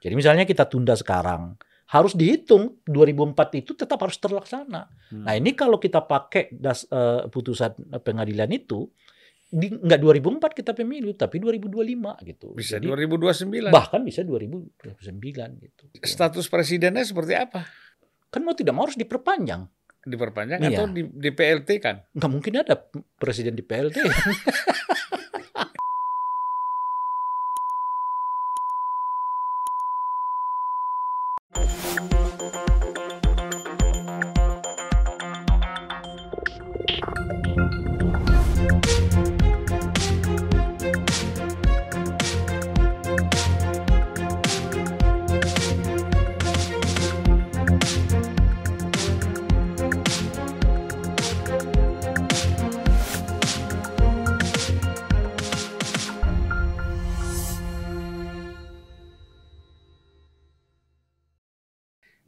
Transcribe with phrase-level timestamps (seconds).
[0.00, 4.86] Jadi misalnya kita tunda sekarang, harus dihitung 2004 itu tetap harus terlaksana.
[5.10, 5.26] Hmm.
[5.26, 8.88] Nah ini kalau kita pakai das, eh, putusan pengadilan itu,
[9.50, 12.54] di, nggak 2004 kita pemilu, tapi 2025 gitu.
[12.54, 13.74] bisa Jadi, 2029.
[13.74, 15.82] bahkan bisa 2029 gitu.
[16.06, 17.66] Status presidennya seperti apa?
[18.30, 19.66] Kan mau tidak mau harus diperpanjang.
[20.00, 20.78] Diperpanjang Iya.
[20.80, 21.98] atau di, di PLT kan?
[22.14, 22.78] Nggak mungkin ada
[23.18, 23.98] presiden di PLT.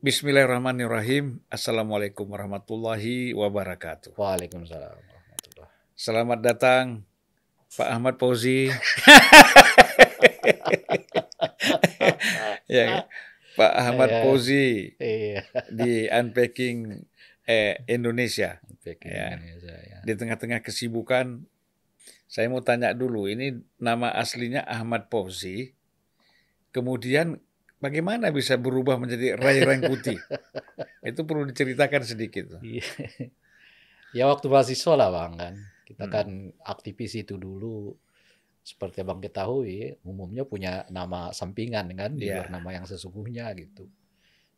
[0.03, 1.39] Bismillahirrahmanirrahim.
[1.47, 4.19] Assalamualaikum warahmatullahi wabarakatuh.
[4.19, 4.99] Waalaikumsalam.
[4.99, 5.71] warahmatullahi.
[5.95, 7.07] Selamat datang
[7.71, 8.67] Pak Ahmad Fauzi.
[12.67, 13.07] ya?
[13.55, 14.19] Pak Ahmad Ya.
[14.27, 15.47] Fauzi Iya.
[15.71, 17.07] di Unpacking
[17.47, 18.59] eh, Indonesia.
[18.83, 19.39] Packing Ya.
[19.39, 19.99] Indonesia, ya.
[20.03, 21.47] Di tengah-tengah kesibukan,
[22.27, 25.79] saya mau tanya dulu, ini nama aslinya Ahmad Fauzi.
[26.75, 27.39] Kemudian
[27.83, 30.15] bagaimana bisa berubah menjadi Rai Rangkuti?
[31.03, 32.63] Itu perlu diceritakan sedikit.
[32.63, 32.87] Iya.
[34.15, 35.55] ya waktu mahasiswa lah bang kan.
[35.83, 36.15] Kita Hmm.
[36.15, 36.29] kan
[36.63, 37.93] aktivis itu dulu
[38.63, 42.47] seperti abang ketahui umumnya punya nama sampingan kan di Iya.
[42.47, 43.91] luar nama yang sesungguhnya gitu.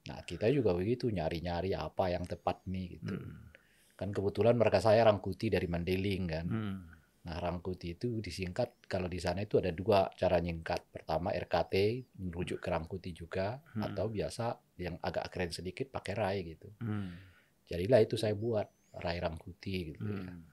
[0.05, 3.17] Nah kita juga begitu nyari-nyari apa yang tepat nih gitu.
[3.17, 3.49] Hmm.
[3.97, 6.47] Kan kebetulan mereka saya Rangkuti dari Mandeling kan.
[6.47, 6.79] Hmm.
[7.25, 10.93] Nah Rangkuti itu disingkat kalau di sana itu ada dua cara nyingkat.
[10.93, 11.75] Pertama RKT
[12.21, 13.81] merujuk ke Rangkuti juga Hmm.
[13.83, 14.45] atau biasa
[14.77, 16.69] yang agak keren sedikit pakai Rai gitu.
[16.85, 17.17] Hmm.
[17.65, 18.69] Jadilah itu saya buat
[19.01, 20.21] Rai Rangkuti gitu ya.
[20.21, 20.45] Hmm.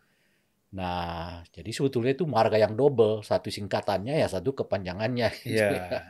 [0.72, 5.28] Nah, jadi sebetulnya itu marga yang double, satu singkatannya ya satu kepanjangannya.
[5.44, 5.92] gitu Iya.
[5.92, 6.02] ya.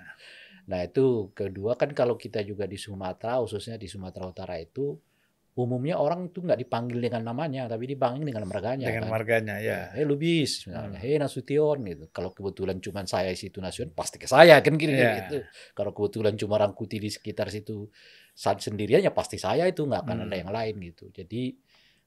[0.70, 4.94] Nah itu kedua kan kalau kita juga di Sumatera, khususnya di Sumatera Utara itu
[5.52, 8.88] umumnya orang tuh nggak dipanggil dengan namanya, tapi dipanggil dengan marganya.
[8.88, 9.12] Dengan kan.
[9.12, 9.92] marganya ya.
[9.92, 10.96] Hei Lubis, misalnya.
[10.96, 11.04] Hmm.
[11.04, 12.06] Hei Nasution gitu.
[12.10, 15.28] Kalau kebetulan cuma saya situ Nasution, pasti ke saya kan gini Iya.
[15.28, 15.38] gitu.
[15.76, 17.92] Kalau kebetulan cuma Rangkuti di sekitar situ
[18.32, 20.42] saat sendirian ya pasti saya itu nggak akan ada Hmm.
[20.48, 21.12] yang lain gitu.
[21.12, 21.52] Jadi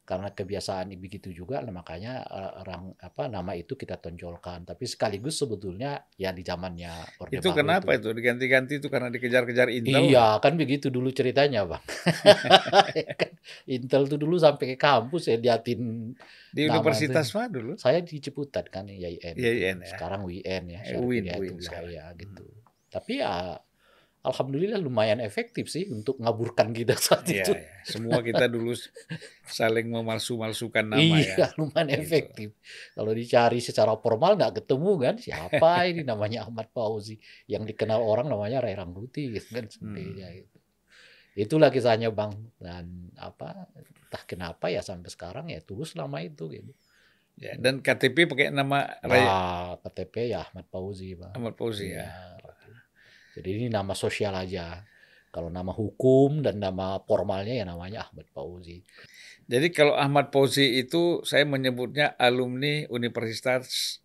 [0.05, 4.69] karena kebiasaan begitu juga, nah makanya eh, orang apa nama itu kita tonjolkan.
[4.69, 6.93] Tapi sekaligus sebetulnya ya di zamannya
[7.25, 10.13] Orde Itu Baru kenapa itu diganti-ganti itu karena dikejar-kejar Intel?
[10.13, 11.81] Iya, kan begitu dulu ceritanya, Bang.
[13.21, 13.33] Kan
[13.65, 16.13] Intel tuh dulu sampai ke kampus ya liatin
[16.53, 17.73] Di universitas mana dulu?
[17.81, 19.35] saya di Ciputat kan YIN.
[19.41, 19.89] YIN ya.
[19.89, 20.81] Sekarang WIN ya.
[20.85, 21.57] Eh, UIN, UIN
[21.91, 22.45] ya gitu.
[22.93, 23.57] Tapi ya
[24.25, 27.53] alhamdulillah lumayan efektif sih untuk ngaburkan kita saat Iya, itu.
[27.53, 27.69] iya.
[27.85, 28.73] Semua kita dulu
[29.45, 31.49] saling memalsu-malsukan nama iya, ya.
[31.55, 32.01] lumayan Gitu.
[32.01, 32.49] efektif.
[32.91, 38.27] Kalau dicari secara formal nggak ketemu kan siapa ini namanya Ahmad Fauzi yang dikenal orang
[38.27, 39.95] namanya Rai Rangkuti gitu kan Hmm.
[40.17, 40.57] gitu.
[41.35, 46.73] Itulah kisahnya Bang dan apa entah kenapa ya sampai sekarang ya tulus lama itu gitu.
[47.35, 51.35] Ya, dan KTP pakai nama Ray Nah, KTP ya Ahmad Fauzi Bang.
[51.35, 52.07] Ahmad Fauzi ya.
[52.07, 52.44] Iya.
[53.35, 54.83] Jadi ini nama sosial aja.
[55.35, 58.87] Kalau nama hukum dan nama formalnya ya namanya Ahmad Fauzi.
[59.51, 63.99] Jadi kalau Ahmad Fauzi itu saya menyebutnya alumni Universitas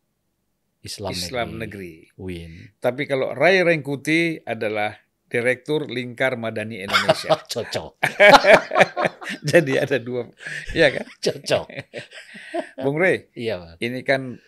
[0.82, 2.10] Islam, Islam Negeri.
[2.10, 2.18] Negeri.
[2.18, 2.52] Win.
[2.82, 4.96] Tapi kalau Ray Rengkuti adalah
[5.30, 7.38] Direktur Lingkar Madani Indonesia.
[7.54, 8.02] Cocok.
[9.54, 10.26] Jadi ada dua,
[10.74, 11.06] ya kan?
[11.26, 11.66] Cocok.
[12.82, 13.78] Bung Ray, iya, Bang.
[13.78, 14.42] ini kan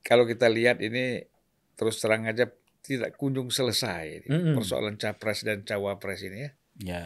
[0.00, 1.28] kalau kita lihat ini
[1.76, 2.48] terus terang aja
[2.88, 4.56] tidak kunjung selesai Mm-mm.
[4.56, 6.50] persoalan capres dan cawapres ini ya,
[6.80, 7.02] Ya.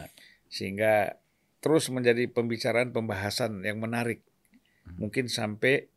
[0.47, 1.19] sehingga
[1.59, 4.23] terus menjadi pembicaraan pembahasan yang menarik,
[4.83, 5.07] Hmm.
[5.07, 5.87] mungkin sampai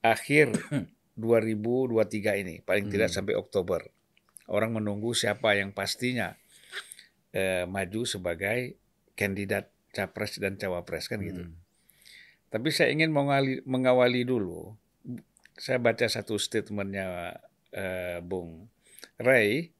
[0.00, 0.50] akhir
[1.18, 3.16] 2023 ini, paling tidak Hmm.
[3.22, 3.82] sampai Oktober.
[4.46, 6.34] Orang menunggu siapa yang pastinya
[7.30, 8.74] eh, maju sebagai
[9.14, 11.46] kandidat capres dan cawapres kan gitu.
[11.46, 11.54] Hmm.
[12.50, 14.74] Tapi saya ingin mengawali, mengawali dulu.
[15.54, 17.38] Saya baca satu statementnya
[17.70, 18.66] eh, Bung
[19.20, 19.76] Ray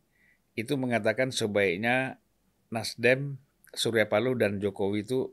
[0.55, 2.21] itu mengatakan sebaiknya
[2.69, 3.41] Nasdem,
[3.73, 5.33] Surya Paloh dan Jokowi itu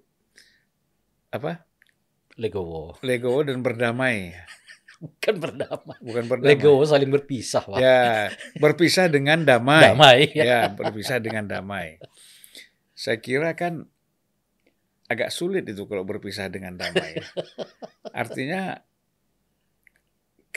[1.30, 1.68] apa?
[2.40, 2.96] Legowo.
[3.04, 4.32] Legowo dan berdamai,
[4.98, 5.98] Bukan berdamai.
[6.02, 6.50] bukan berdamai.
[6.58, 7.78] Legowo saling berpisah, Pak.
[7.78, 9.94] Ya, berpisah dengan damai.
[9.94, 10.20] Damai.
[10.34, 12.02] Ya, berpisah dengan damai.
[12.98, 13.86] Saya kira kan
[15.06, 17.22] agak sulit itu kalau berpisah dengan damai.
[18.10, 18.82] Artinya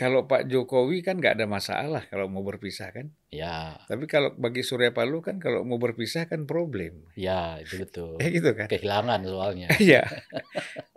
[0.01, 3.13] kalau Pak Jokowi kan nggak ada masalah kalau mau berpisah kan.
[3.29, 7.05] Ya, Tapi kalau bagi Surya Paloh kan kalau mau berpisah kan problem.
[7.13, 8.17] ya itu betul.
[8.17, 8.65] Eh gitu kan.
[8.73, 9.69] Kehilangan soalnya.
[9.77, 10.09] Iya.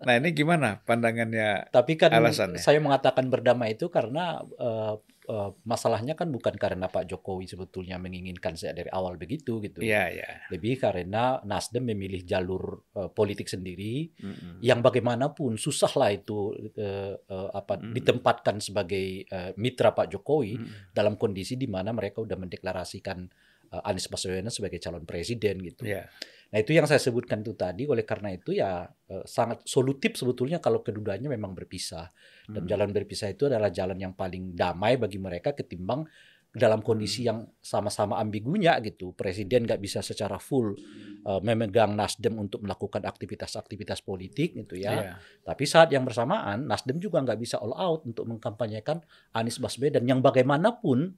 [0.07, 1.67] nah ini gimana pandangannya?
[1.69, 2.63] Tapi kan Alasannya.
[2.63, 4.95] saya mengatakan berdamai itu karena eh,
[5.27, 9.79] eh, masalahnya kan bukan karena Pak Jokowi sebetulnya menginginkan saya dari awal begitu gitu.
[9.79, 10.29] Iya ya.
[10.51, 14.59] Lebih karena Nasdem memilih jalur eh, politik sendiri Mm-mm.
[14.59, 17.93] yang bagaimanapun susahlah itu eh, eh, apa Mm.
[17.97, 20.93] ditempatkan sebagai eh, mitra Pak Jokowi Mm-mm.
[20.93, 23.25] dalam kondisi di mana mereka udah mendeklarasikan
[23.73, 25.87] eh, Anies Baswedan sebagai calon presiden gitu.
[25.87, 26.07] Iya.
[26.53, 27.89] Nah itu yang saya sebutkan itu tadi.
[27.89, 32.05] Oleh karena itu ya eh, sangat solutif sebetulnya kalau keduanya memang berpisah.
[32.45, 32.69] Dan Mm.
[32.69, 36.05] jalan berpisah itu adalah jalan yang paling damai bagi mereka ketimbang
[36.53, 36.93] dalam Hmm.
[36.93, 39.17] kondisi yang sama-sama ambigunya gitu.
[39.17, 40.77] Presiden nggak bisa secara full
[41.23, 44.91] eh, memegang Nasdem untuk melakukan aktivitas-aktivitas politik gitu ya.
[44.93, 45.13] Iya.
[45.41, 49.01] Tapi saat yang bersamaan Nasdem juga nggak bisa all out untuk mengkampanyekan
[49.33, 51.15] Anies Baswedan yang bagaimanapun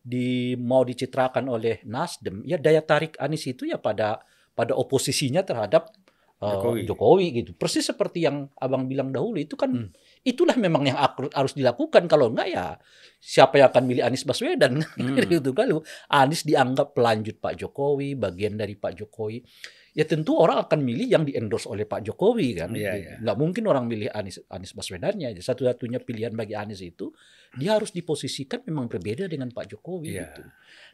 [0.00, 4.22] di mau dicitrakan oleh Nasdem ya daya tarik Anies itu ya pada
[4.58, 5.94] pada oposisinya terhadap
[6.42, 6.80] uh, Jokowi.
[6.82, 7.26] Jokowi.
[7.32, 7.50] gitu.
[7.54, 9.90] Persis seperti yang Abang bilang dahulu itu kan Hmm.
[10.26, 10.98] itulah memang yang
[11.30, 12.66] harus dilakukan kalau enggak ya
[13.16, 15.14] siapa yang akan milih Anies Baswedan Hmm.
[15.22, 19.38] gitu kalau Anies dianggap pelanjut Pak Jokowi, bagian dari Pak Jokowi.
[19.94, 22.70] Ya tentu orang akan milih yang diendorse oleh Pak Jokowi kan.
[22.70, 22.98] Iya, Gitu.
[23.02, 23.14] iya.
[23.18, 25.34] Nggak mungkin orang milih Anies Anies Baswedannya.
[25.34, 27.10] Satu-satunya pilihan bagi Anies itu
[27.54, 30.28] dia harus diposisikan memang berbeda dengan Pak Jokowi Iya.
[30.28, 30.42] gitu.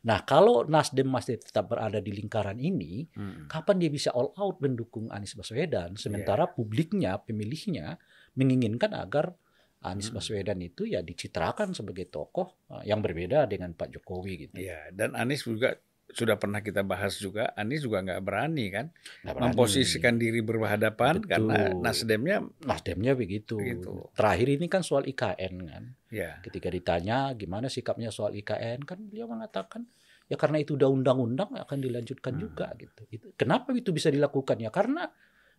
[0.05, 3.49] Nah, kalau Nasdem masih tetap berada di lingkaran ini, Mm.
[3.49, 6.53] kapan dia bisa all out mendukung Anies Baswedan sementara Iya.
[6.53, 7.99] publiknya, pemilihnya
[8.33, 9.35] menginginkan agar
[9.81, 10.17] Anies Hmm.
[10.17, 14.57] Baswedan itu ya dicitrakan sebagai tokoh uh, yang berbeda dengan Pak Jokowi gitu.
[14.59, 14.89] Iya.
[14.91, 15.77] Dan Anies juga
[16.07, 17.53] sudah pernah kita bahas juga.
[17.53, 18.89] Anies juga nggak berani kan
[19.21, 19.45] Nggak berani.
[19.45, 21.29] memposisikan diri berhadapan Betul.
[21.29, 23.57] karena Nasdemnya Nasdemnya begitu.
[23.57, 24.09] Begitu.
[24.13, 25.85] Terakhir ini kan soal IKN kan.
[26.15, 29.83] Ya Ketika ditanya gimana sikapnya soal IKN kan beliau mengatakan
[30.25, 32.41] ya karena itu udah undang-undang akan dilanjutkan Hmm.
[32.41, 33.03] juga gitu.
[33.11, 34.71] Itu, kenapa itu bisa dilakukan ya?
[34.71, 35.05] Karena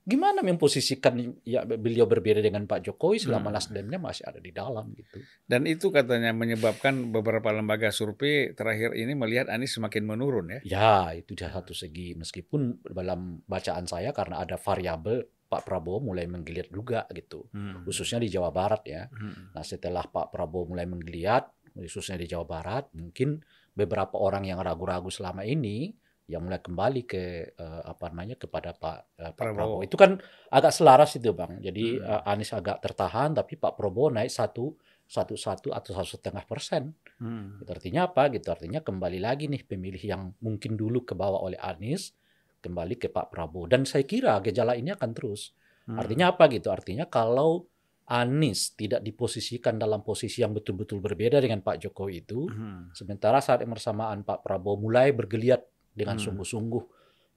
[0.02, 3.57] gimana memposisikan ya beliau berbeda dengan Pak Jokowi selama Hmm.
[3.57, 5.18] Nasdemnya masih ada di dalam gitu.
[5.46, 10.60] dan itu katanya menyebabkan beberapa lembaga survei terakhir ini melihat Anies semakin menurun ya.
[10.62, 12.13] Ya, itu dari satu segi.
[12.13, 15.25] Meskipun dalam bacaan saya karena ada variabel
[15.56, 17.48] Pak Prabowo mulai menggeliat juga gitu.
[17.56, 17.88] Hmm.
[17.88, 19.07] Khususnya di Jawa Barat ya.
[19.07, 19.56] Hmm.
[19.56, 23.40] Nah, setelah Pak Prabowo mulai menggeliat, khususnya di Jawa Barat, mungkin
[23.72, 28.98] beberapa orang yang ragu-ragu selama ini yang mulai kembali ke eh, apa namanya kepada Pak,
[29.16, 29.80] eh, Pak Prabowo.
[29.80, 29.86] Prabowo.
[29.86, 30.18] Itu kan
[30.52, 31.62] agak selaras itu, Bang.
[31.63, 32.04] Jadi Hmm.
[32.04, 34.75] eh, Anies agak tertahan, tapi Pak Prabowo naik satu
[35.06, 36.98] satu satu atau satu setengah persen.
[37.22, 37.62] Hmm.
[37.62, 38.34] Itu artinya apa?
[38.34, 42.18] Gitu artinya kembali lagi nih pemilih yang mungkin dulu kebawa oleh Anies
[42.65, 43.69] kembali ke Pak Prabowo.
[43.69, 45.53] Dan saya kira gejala ini akan terus.
[45.85, 46.01] Hmm.
[46.01, 46.73] Artinya apa gitu?
[46.73, 47.69] Artinya kalau
[48.06, 52.94] Anies tidak diposisikan dalam posisi yang betul-betul berbeda dengan Pak Jokowi itu, Hmm.
[52.94, 56.25] sementara saat yang bersamaan Pak Prabowo mulai bergeliat dengan Hmm.
[56.29, 56.83] sungguh-sungguh,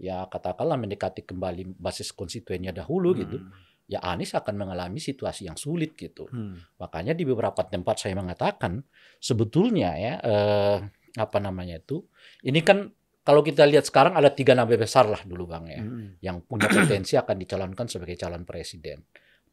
[0.04, 3.48] ya katakanlah mendekati kembali basis konstituennya dahulu gitu, Hmm.
[3.88, 6.28] ya Anies akan mengalami situasi yang sulit gitu.
[6.28, 6.60] Hmm.
[6.76, 8.84] Makanya di beberapa tempat saya mengatakan
[9.25, 10.78] sebetulnya ya eh,
[11.16, 12.04] apa namanya itu,
[12.44, 12.92] ini kan
[13.28, 16.16] kalau kita lihat sekarang ada tiga nama besar lah dulu bang ya Hmm.
[16.25, 19.04] yang punya potensi akan dicalonkan sebagai calon presiden.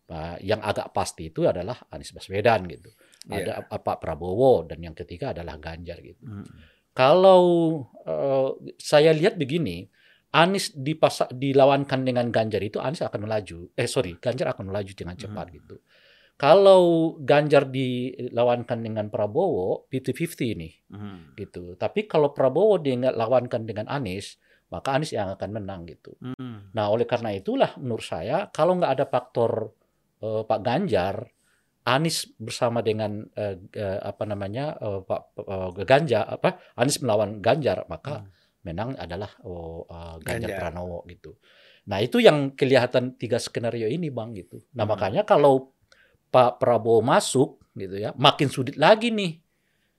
[0.05, 2.93] Nah, yang agak pasti itu adalah Anies Baswedan gitu.
[3.27, 3.75] Ada Iya.
[3.81, 6.23] Pak Prabowo dan yang ketiga adalah Ganjar gitu.
[6.23, 6.45] Hmm.
[6.93, 7.43] Kalau
[8.05, 9.83] eh, saya lihat begini,
[10.31, 13.71] Anies dipasa, dilawankan dengan Ganjar itu Anies akan melaju.
[13.73, 15.55] Eh sorry, Ganjar akan melaju dengan cepat Hmm.
[15.57, 15.75] gitu.
[16.35, 21.31] Kalau Ganjar dilawankan dengan Prabowo, 50-50 ini Hmm.
[21.33, 21.79] gitu.
[21.79, 24.35] Tapi kalau Prabowo dilawankan dengan Anies,
[24.67, 26.11] maka Anies yang akan menang gitu.
[26.19, 26.75] Hmm.
[26.75, 29.71] Nah, oleh karena itulah menurut saya kalau nggak ada faktor
[30.19, 31.15] eh, Pak Ganjar,
[31.85, 37.87] Anies bersama dengan eh, eh, apa namanya eh, Pak eh, Ganjar apa Anies melawan Ganjar,
[37.87, 38.31] maka Hmm.
[38.67, 40.59] menang adalah oh, eh, Ganjar, Ganjar.
[40.67, 41.39] Pranowo gitu.
[41.85, 44.57] Nah, itu yang kelihatan tiga skenario ini, Bang gitu.
[44.73, 44.97] Nah, Hmm.
[44.97, 45.74] makanya kalau
[46.29, 49.39] Pak Prabowo masuk gitu ya, makin sulit lagi nih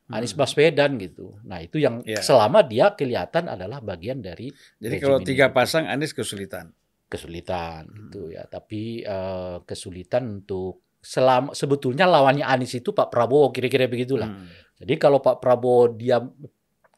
[0.07, 0.41] Anies Hmm.
[0.41, 1.35] Baswedan gitu.
[1.43, 2.23] Nah, itu yang Iya.
[2.23, 6.71] selama dia kelihatan adalah bagian dari Jadi kalau tiga gitu pasang Anies kesulitan.
[7.07, 7.95] kesulitan Hmm.
[8.07, 8.47] gitu ya.
[8.47, 14.27] Tapi eh, kesulitan untuk selama sebetulnya lawannya Anies itu Pak Prabowo kira-kira begitulah.
[14.27, 14.47] Hmm.
[14.79, 16.19] Jadi kalau Pak Prabowo dia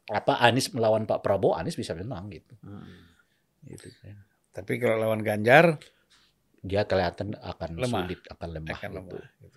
[0.09, 2.57] apa Anies melawan Pak Prabowo, Anies bisa menang gitu.
[2.61, 2.85] Hmm.
[3.65, 4.17] Gitu kan.
[4.53, 5.77] Tapi kalau lawan Ganjar
[6.61, 8.03] Dia kelihatan akan Lemah.
[8.05, 9.17] sulit, akan lemah akan gitu.
[9.19, 9.57] lemah.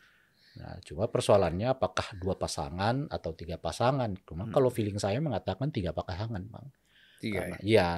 [0.52, 4.12] Nah, cuma persoalannya apakah dua pasangan atau tiga pasangan?
[4.28, 4.54] Cuma Hmm.
[4.54, 6.68] kalau feeling saya mengatakan tiga pasangan, Bang.
[7.22, 7.64] Tiga Karena, ya.
[7.64, 7.90] iya,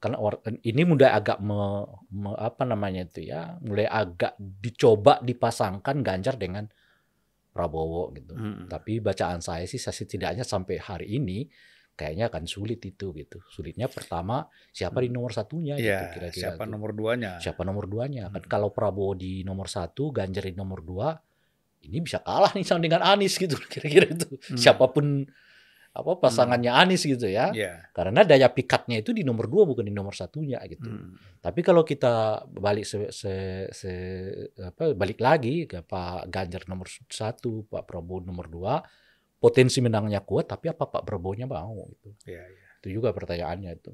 [0.00, 6.00] karena or- ini mulai agak me- me- apa namanya itu ya, mulai agak dicoba dipasangkan
[6.00, 6.64] Ganjar dengan
[7.52, 8.32] Prabowo gitu.
[8.36, 8.68] Mm.
[8.68, 11.48] Tapi bacaan saya sih setidaknya sampai hari ini
[11.96, 13.40] kayaknya akan sulit itu gitu.
[13.48, 16.52] Sulitnya pertama siapa di nomor satunya gitu Iya, kira-kira.
[16.52, 16.70] siapa tuh.
[16.70, 17.40] nomor duanya?
[17.40, 18.50] siapa nomor duanya kan Hmm.
[18.50, 21.16] kalau Prabowo di nomor satu Ganjar di nomor dua
[21.82, 24.56] ini bisa kalah nih sama dengan Anies gitu kira-kira itu Hmm.
[24.56, 25.24] siapa pun
[25.90, 27.88] apa pasangannya Anies gitu ya Iya.
[27.90, 31.40] karena daya pikatnya itu di nomor dua bukan di nomor satunya gitu Mm.
[31.40, 32.12] tapi kalau kita
[32.46, 38.44] balik se, se- se- apa balik lagi ke Pak Ganjar nomor satu Pak Prabowo nomor
[38.46, 38.74] dua
[39.36, 42.66] potensi menangnya kuat tapi apa Pak Prabowo-nya mau gitu Iya, iya.
[42.80, 43.92] itu juga pertanyaannya itu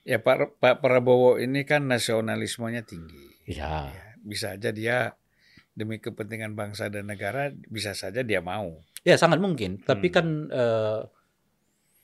[0.00, 3.36] Ya Pak Pak Prabowo ini kan nasionalismenya tinggi.
[3.44, 5.12] ya Ya, bisa aja dia
[5.70, 8.80] demi kepentingan bangsa dan negara bisa saja dia mau.
[9.00, 10.14] Ya sangat mungkin, tapi Hmm.
[10.14, 11.00] kan eh,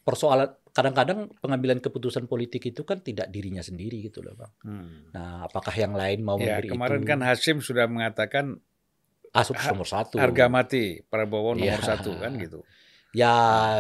[0.02, 4.52] persoalan kadang-kadang pengambilan keputusan politik itu kan tidak dirinya sendiri gitu loh bang.
[4.60, 5.08] Hmm.
[5.10, 7.08] Nah apakah yang lain mau Ya memberi kemarin itu?
[7.08, 8.60] kan Hashim sudah mengatakan
[9.36, 10.16] Asuk ha- nomor satu.
[10.16, 11.84] harga mati Prabowo nomor Iya.
[11.84, 12.64] satu kan gitu.
[13.12, 13.32] Ya,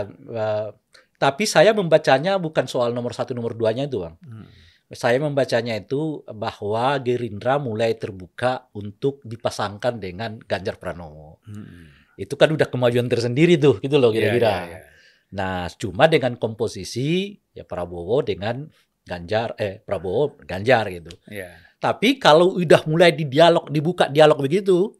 [0.08, 0.68] eh,
[1.16, 4.16] tapi saya membacanya bukan soal nomor satu nomor duanya itu bang.
[4.20, 4.48] Hmm.
[4.88, 11.42] Saya membacanya itu bahwa Gerindra mulai terbuka untuk dipasangkan dengan Ganjar Pranowo.
[11.42, 11.90] Hmm.
[12.14, 14.52] Itu kan udah kemajuan tersendiri tuh, gitu loh Iya, kira-kira.
[14.52, 14.80] iya, iya.
[15.26, 18.70] Nah, cuma dengan komposisi ya Prabowo dengan
[19.02, 21.12] Ganjar, eh Prabowo Ganjar gitu.
[21.26, 21.50] Iya.
[21.76, 24.94] Tapi kalau udah mulai di dialog, dibuka dialog begitu,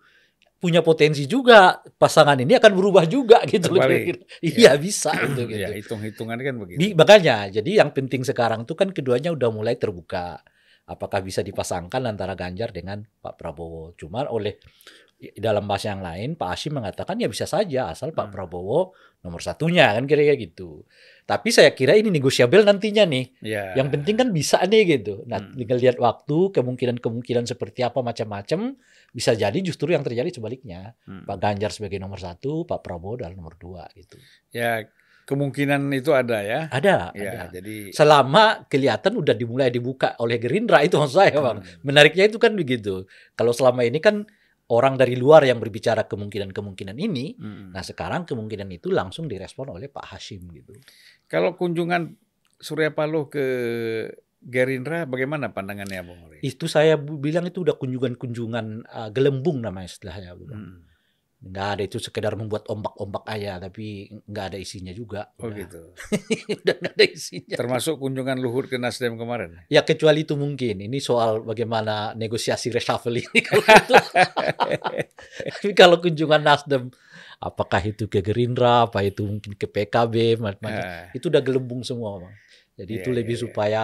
[0.56, 3.84] punya potensi juga pasangan ini akan berubah juga gitu loh.
[3.84, 4.20] Kira-kira.
[4.40, 5.60] Iya bisa gitu gitu.
[5.60, 6.78] Ya, hitung-hitungan kan begitu.
[6.80, 10.40] Di- makanya, jadi yang penting sekarang itu kan keduanya udah mulai terbuka.
[10.86, 13.98] Apakah bisa dipasangkan antara Ganjar dengan Pak Prabowo?
[13.98, 14.54] Cuma oleh
[15.16, 18.32] dalam bahasa yang lain Pak Hashim mengatakan ya bisa saja asal Pak Hmm.
[18.36, 18.92] Prabowo
[19.24, 20.84] nomor satunya kan kira-kira gitu.
[21.24, 23.24] Tapi saya kira ini negosiabel nantinya nih.
[23.40, 23.72] Ya.
[23.74, 25.24] Yang penting kan bisa nih gitu.
[25.26, 25.56] Nah, Hmm.
[25.56, 28.76] tinggal lihat waktu, kemungkinan-kemungkinan seperti apa macam-macam.
[29.10, 30.94] Bisa jadi justru yang terjadi sebaliknya.
[31.08, 31.24] Hmm.
[31.24, 34.20] Pak Ganjar sebagai nomor satu, Pak Prabowo dalam nomor dua gitu.
[34.52, 34.84] Ya
[35.26, 36.70] kemungkinan itu ada ya.
[36.70, 37.50] Ada, Ya, ada.
[37.50, 41.58] jadi Selama kelihatan udah dimulai dibuka oleh Gerindra itu maksud saya bang.
[41.64, 41.82] Hmm.
[41.82, 43.10] Menariknya itu kan begitu.
[43.34, 44.22] Kalau selama ini kan
[44.66, 47.70] orang dari luar yang berbicara kemungkinan-kemungkinan ini, Hmm.
[47.70, 50.74] nah sekarang kemungkinan itu langsung direspon oleh Pak Hashim gitu.
[51.30, 52.18] Kalau kunjungan
[52.58, 53.44] Surya Paloh ke
[54.46, 56.38] Gerindra bagaimana pandangannya Bung Ori?
[56.42, 60.38] Itu saya bilang itu udah kunjungan-kunjungan uh, gelembung namanya istilahnya.
[60.38, 60.50] Bang.
[60.54, 60.78] Hmm.
[61.36, 65.30] Nggak ada itu sekedar membuat ombak-ombak aja, tapi nggak ada isinya juga.
[65.36, 65.92] Oh gitu.
[66.64, 67.56] udah nggak ada isinya.
[67.60, 69.60] Termasuk kunjungan Luhut ke Nasdem kemarin.
[69.68, 70.80] Ya kecuali itu mungkin.
[70.80, 73.38] Ini soal bagaimana negosiasi reshuffle ini.
[73.48, 73.94] Kalau itu.
[75.60, 76.88] Tapi kalau kunjungan Nasdem,
[77.38, 80.84] apakah itu ke Gerindra, apa itu mungkin ke PKB, macam-macam.
[80.84, 82.34] Ah, Itu udah gelembung semua, Bang.
[82.76, 83.44] Jadi Iya, itu lebih iya, iya.
[83.48, 83.82] supaya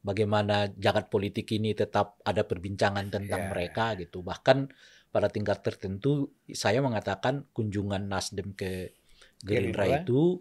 [0.00, 3.50] bagaimana jagat politik ini tetap ada perbincangan tentang Iya.
[3.52, 4.24] mereka gitu.
[4.24, 4.68] Bahkan
[5.10, 8.94] pada tingkat tertentu saya mengatakan kunjungan Nasdem ke
[9.42, 10.02] Gerindra, Gerindra.
[10.06, 10.38] itu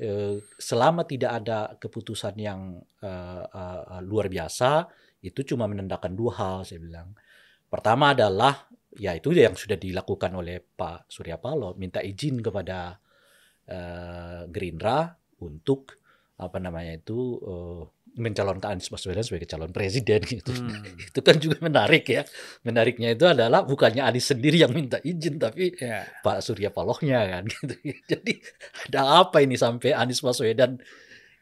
[0.00, 4.88] eh, selama tidak ada keputusan yang eh, eh, eh, luar biasa
[5.20, 7.12] itu cuma menandakan dua hal saya bilang.
[7.68, 8.64] Pertama adalah
[8.96, 12.96] ya itu yang sudah dilakukan oleh Pak Surya Paloh minta izin kepada
[13.68, 15.12] eh, Gerindra
[15.44, 16.00] untuk
[16.38, 17.82] apa namanya itu eh,
[18.18, 20.50] mencalonkan Anies Baswedan sebagai calon presiden gitu.
[20.50, 20.82] Hmm.
[21.08, 22.26] Itu kan juga menarik ya.
[22.66, 27.46] Menariknya itu adalah bukannya Anies sendiri yang minta izin tapi Ya, Pak Surya Palohnya kan
[27.54, 27.74] gitu.
[28.10, 28.32] Jadi
[28.90, 30.76] ada apa ini sampai Anies Baswedan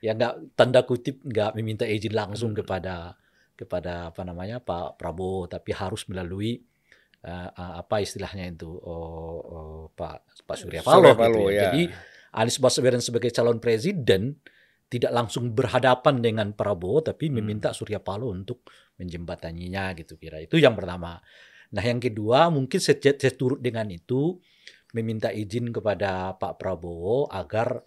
[0.05, 2.61] ya nggak tanda kutip nggak meminta izin langsung Hmm.
[2.61, 3.17] kepada
[3.57, 6.61] kepada apa namanya Pak Prabowo tapi harus melalui
[7.25, 11.57] eh, apa istilahnya itu oh, oh, Pak Pak Surya Surya Paloh, gitu Paloh, ya.
[11.57, 11.63] ya.
[11.73, 11.83] Jadi
[12.37, 14.37] Anies Baswedan sebagai calon presiden
[14.87, 17.43] tidak langsung berhadapan dengan Prabowo tapi Hmm.
[17.43, 18.63] meminta Surya Paloh untuk
[18.97, 20.39] menjembataninya gitu kira.
[20.39, 21.19] Itu yang pertama.
[21.75, 24.39] Nah, yang kedua mungkin seturut dengan itu
[24.95, 27.83] meminta izin kepada Pak Prabowo agar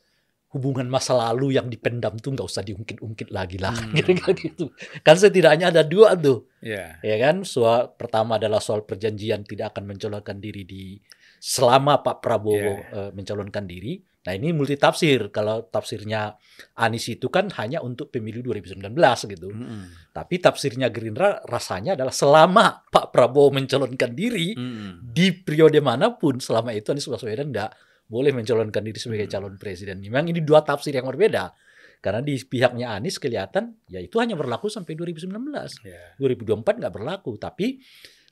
[0.50, 3.94] hubungan masa lalu yang dipendam tuh nggak usah diungkit-ungkit lagi lah Hmm.
[3.98, 4.74] kira-kira gitu.
[5.06, 6.98] Kan setidaknya ada dua tuh ya.
[7.00, 10.98] ya kan soal pertama adalah soal perjanjian tidak akan mencalonkan diri di
[11.39, 14.01] selama Pak Prabowo eh, mencalonkan diri.
[14.30, 15.34] Nah ini multi tafsir.
[15.34, 16.38] Kalau tafsirnya
[16.78, 18.94] Anies itu kan hanya untuk pemilu 2019
[19.26, 19.50] gitu.
[19.50, 19.90] Hmm.
[20.14, 25.02] Tapi tafsirnya Gerindra rasanya adalah selama Pak Prabowo mencalonkan diri Hmm.
[25.02, 27.74] di periode mana pun selama itu Anies Baswedan tidak
[28.06, 29.34] boleh mencalonkan diri sebagai Hmm.
[29.34, 29.98] calon presiden.
[29.98, 31.50] Memang ini dua tafsir yang berbeda.
[31.98, 35.74] Karena di pihaknya Anies kelihatan ya itu hanya berlaku sampai 2019.
[35.82, 36.14] Ya.
[36.22, 37.42] 2024 nggak berlaku.
[37.42, 37.82] Tapi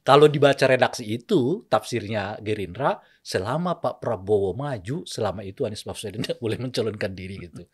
[0.06, 2.96] kalau dibaca redaksi itu, tafsirnya Gerindra,
[3.28, 7.68] selama Pak Prabowo maju, selama itu Anies Baswedan tidak boleh mencalonkan diri gitu.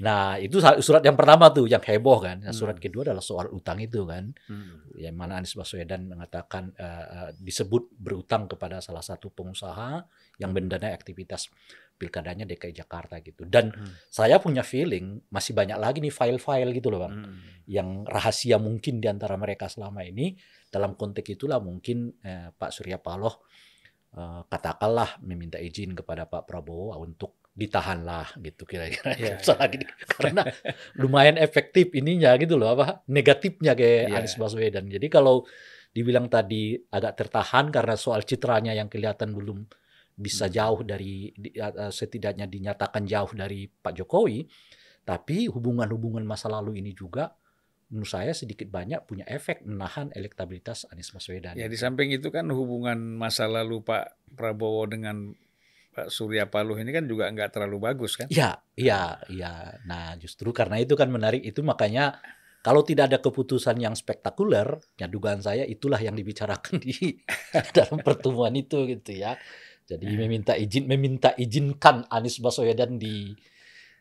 [0.00, 2.40] Nah, itu surat yang pertama tuh yang heboh kan.
[2.40, 2.84] Nah, surat Hmm.
[2.88, 4.32] kedua adalah soal utang itu kan.
[4.48, 4.80] Hmm.
[4.96, 10.00] Yang mana Anies Baswedan mengatakan eh, disebut berutang kepada salah satu pengusaha
[10.40, 11.52] yang mendanai aktivitas
[12.00, 13.44] pilkadanya DKI Jakarta gitu.
[13.44, 13.92] Dan Hmm.
[14.08, 17.14] saya punya feeling masih banyak lagi nih file-file gitu loh, Bang.
[17.20, 17.36] Hmm.
[17.68, 20.32] Yang rahasia mungkin di antara mereka selama ini.
[20.72, 23.44] Dalam konteks itulah mungkin eh, Pak Surya Paloh
[24.12, 29.10] eh, katakanlah meminta izin kepada Pak Prabowo untuk ditahanlah gitu kira-kira
[29.44, 30.46] Selagi di- karena
[30.96, 34.22] lumayan efektif ininya gitu loh apa negatifnya ke Iya.
[34.22, 35.42] Anies Baswedan jadi kalau
[35.90, 39.66] dibilang tadi agak tertahan karena soal citranya yang kelihatan belum
[40.14, 40.54] bisa Hmm.
[40.54, 41.32] jauh dari
[41.90, 44.46] setidaknya dinyatakan jauh dari Pak Jokowi
[45.02, 47.34] tapi hubungan-hubungan masa lalu ini juga
[47.90, 51.58] menurut saya sedikit banyak punya efek menahan elektabilitas Anies Baswedan.
[51.58, 55.34] Ya di samping itu kan hubungan masa lalu Pak Prabowo dengan
[55.90, 58.30] Pak Surya Paloh ini kan juga nggak terlalu bagus kan?
[58.30, 59.74] Iya, iya, iya.
[59.90, 62.22] Nah, justru karena itu kan menarik itu makanya
[62.62, 67.18] kalau tidak ada keputusan yang spektakuler, ya dugaan saya itulah yang dibicarakan di
[67.76, 69.34] dalam pertemuan itu gitu ya.
[69.90, 72.94] Jadi meminta izin, meminta izinkan Anies Baswedan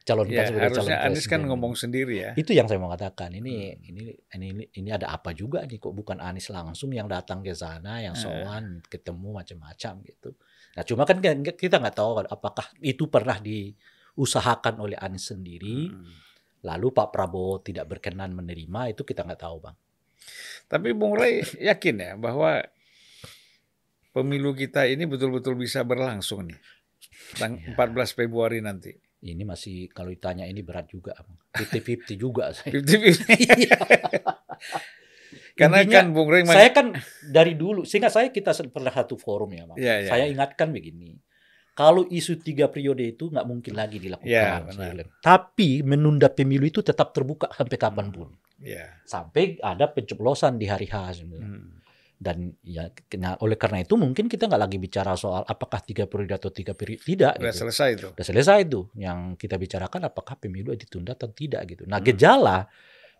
[0.10, 1.06] dicalonkan Ya sebagai calon presiden.
[1.06, 2.32] Anies kan ngomong sendiri ya.
[2.34, 3.30] Itu yang saya mau katakan.
[3.30, 3.90] Ini Hmm.
[3.94, 8.02] ini ini ini ada apa juga nih kok bukan Anies langsung yang datang ke sana,
[8.02, 8.22] yang Eh.
[8.22, 10.34] sowan, ketemu macam-macam gitu.
[10.74, 11.22] Nah, cuma kan
[11.54, 16.10] kita nggak tahu apakah itu pernah diusahakan oleh Anies sendiri, Hmm.
[16.66, 19.78] lalu Pak Prabowo tidak berkenan menerima itu kita nggak tahu, Bang.
[20.66, 22.62] Tapi Bung Ray yakin ya bahwa
[24.12, 26.60] pemilu kita ini betul-betul bisa berlangsung nih.
[27.38, 27.74] Tang Ya.
[27.78, 28.94] 14 Februari nanti.
[29.20, 31.12] Ini masih kalau ditanya ini berat juga.
[31.52, 32.72] 50-50 juga saya.
[32.72, 33.36] 50-50.
[33.36, 33.78] Iya.
[35.54, 36.88] Karena Intinya, kan Bung saya kan
[37.28, 39.78] dari dulu, sehingga saya kita pernah satu forum ya, Bang.
[39.78, 40.10] Iya, iya.
[40.10, 41.20] Saya ingatkan begini,
[41.76, 44.28] kalau isu tiga periode itu nggak mungkin lagi dilakukan.
[44.28, 44.92] Iya, benar.
[44.96, 45.10] bilang.
[45.20, 48.32] Tapi menunda pemilu itu tetap terbuka sampai kapan pun.
[48.60, 48.88] ya.
[49.08, 51.24] Sampai ada pencoblosan di hari H.
[51.24, 51.60] sebenarnya.
[51.60, 51.79] Hmm.
[52.20, 56.36] Dan ya, kena- oleh karena itu mungkin kita nggak lagi bicara soal apakah tiga periode
[56.36, 57.40] atau tiga periode tidak.
[57.40, 57.64] Udah gitu.
[57.64, 58.08] selesai itu.
[58.12, 58.82] Udah selesai itu.
[59.00, 61.88] Yang kita bicarakan apakah pemilu ditunda atau tidak gitu.
[61.88, 62.08] Nah Hmm.
[62.12, 62.68] gejala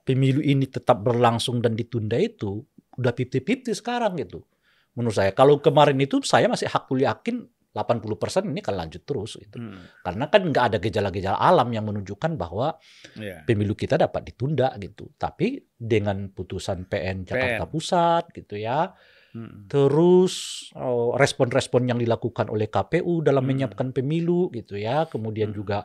[0.04, 2.60] pemilu ini tetap berlangsung dan ditunda itu
[3.00, 4.44] udah 50-50 sekarang gitu.
[5.00, 5.32] Menurut saya.
[5.32, 9.62] Kalau kemarin itu saya masih hakul yakin 80% ini akan lanjut terus gitu.
[9.62, 9.78] Hmm.
[10.02, 12.76] Karena kan nggak ada gejala-gejala alam yang menunjukkan bahwa
[13.14, 13.46] Ya.
[13.46, 15.14] pemilu kita dapat ditunda gitu.
[15.16, 17.72] Tapi dengan putusan PN Jakarta PN.
[17.72, 18.92] Pusat gitu ya,
[19.30, 19.70] Hmm.
[19.70, 23.54] terus oh, respon-respon yang dilakukan oleh KPU dalam Hmm.
[23.54, 25.58] menyiapkan pemilu gitu ya, kemudian Hmm.
[25.62, 25.78] juga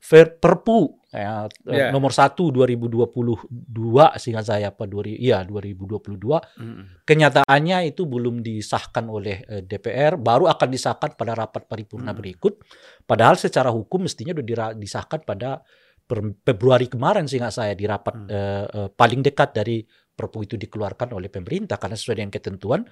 [0.00, 1.86] Perpu ya, eh, Ya.
[1.92, 6.88] nomor 1 2022 seingat saya apa 2000 iya 2022 Hmm.
[7.04, 12.18] kenyataannya itu belum disahkan oleh eh, DPR baru akan disahkan pada rapat paripurna Hmm.
[12.18, 12.64] berikut
[13.04, 15.60] padahal secara hukum mestinya sudah disahkan pada
[16.42, 18.28] Februari kemarin seingat saya di rapat Hmm.
[18.28, 22.82] eh, eh, paling dekat dari Perpu itu dikeluarkan oleh pemerintah karena sesuai dengan ketentuan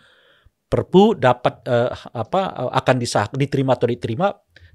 [0.69, 4.29] Perpu dapat eh, apa eh, akan disah diterima atau diterima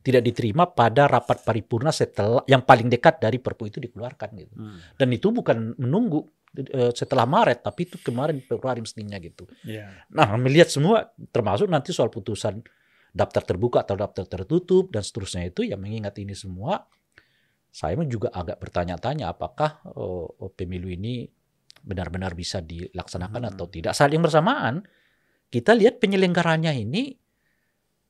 [0.04, 4.78] tidak diterima pada rapat paripurna setelah yang paling dekat dari Perpu itu dikeluarkan gitu Hmm.
[5.00, 9.90] dan itu bukan menunggu eh, setelah Maret tapi itu kemarin Februari mestinya gitu Ya.
[10.12, 12.62] Nah, melihat semua termasuk nanti soal putusan
[13.10, 16.84] daftar terbuka atau daftar tertutup dan seterusnya itu yang mengingat ini semua
[17.74, 21.26] saya juga agak bertanya-tanya apakah oh, oh, pemilu ini
[21.82, 23.52] benar-benar bisa dilaksanakan Hmm.
[23.58, 23.98] atau tidak.
[23.98, 24.86] Saat yang bersamaan
[25.50, 27.18] kita lihat penyelenggaranya ini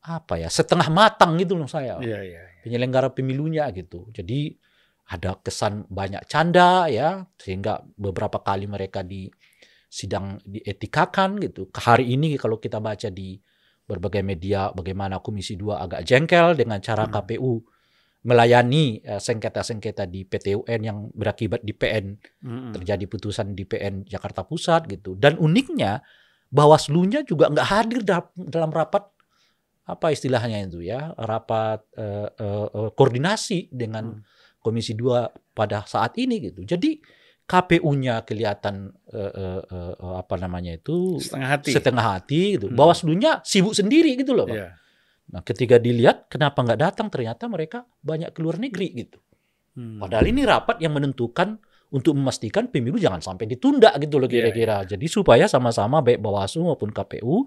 [0.03, 2.41] apa ya setengah matang gitu loh saya Iya, iya.
[2.61, 4.11] penyelenggara pemilunya gitu.
[4.11, 4.51] Jadi
[5.03, 9.31] ada kesan banyak canda ya sehingga beberapa kali mereka di
[9.87, 11.69] sidang dietikakan gitu.
[11.69, 13.39] Hari ini kalau kita baca di
[13.83, 17.13] berbagai media bagaimana Komisi 2 agak jengkel dengan cara Hmm.
[17.13, 17.53] KPU
[18.23, 22.71] melayani eh, sengketa-sengketa di PTUN yang berakibat di PN Hmm.
[22.71, 25.15] terjadi putusan di PN Jakarta Pusat gitu.
[25.15, 25.99] Dan uniknya
[26.47, 29.09] Bawaslu-nya juga nggak hadir da- dalam rapat
[29.83, 34.23] apa istilahnya itu ya rapat eh, eh, eh, koordinasi dengan Hmm.
[34.63, 36.63] Komisi 2 pada saat ini gitu.
[36.63, 36.95] Jadi
[37.43, 41.71] KPU-nya kelihatan eh, eh, eh, eh, apa namanya itu Setengah hati.
[41.75, 42.71] setengah hati gitu.
[42.71, 42.79] Hmm.
[42.79, 44.55] Bawaslu-nya sibuk sendiri gitu loh, Pak.
[44.55, 44.69] Iya.
[45.35, 49.19] Nah, ketika dilihat kenapa nggak datang ternyata mereka banyak keluar negeri gitu.
[49.75, 49.99] Hmm.
[49.99, 51.59] Padahal ini rapat yang menentukan
[51.91, 54.87] untuk memastikan pemilu jangan sampai ditunda gitu loh Iya, kira-kira.
[54.87, 57.43] Jadi supaya sama-sama baik Bawaslu maupun KPU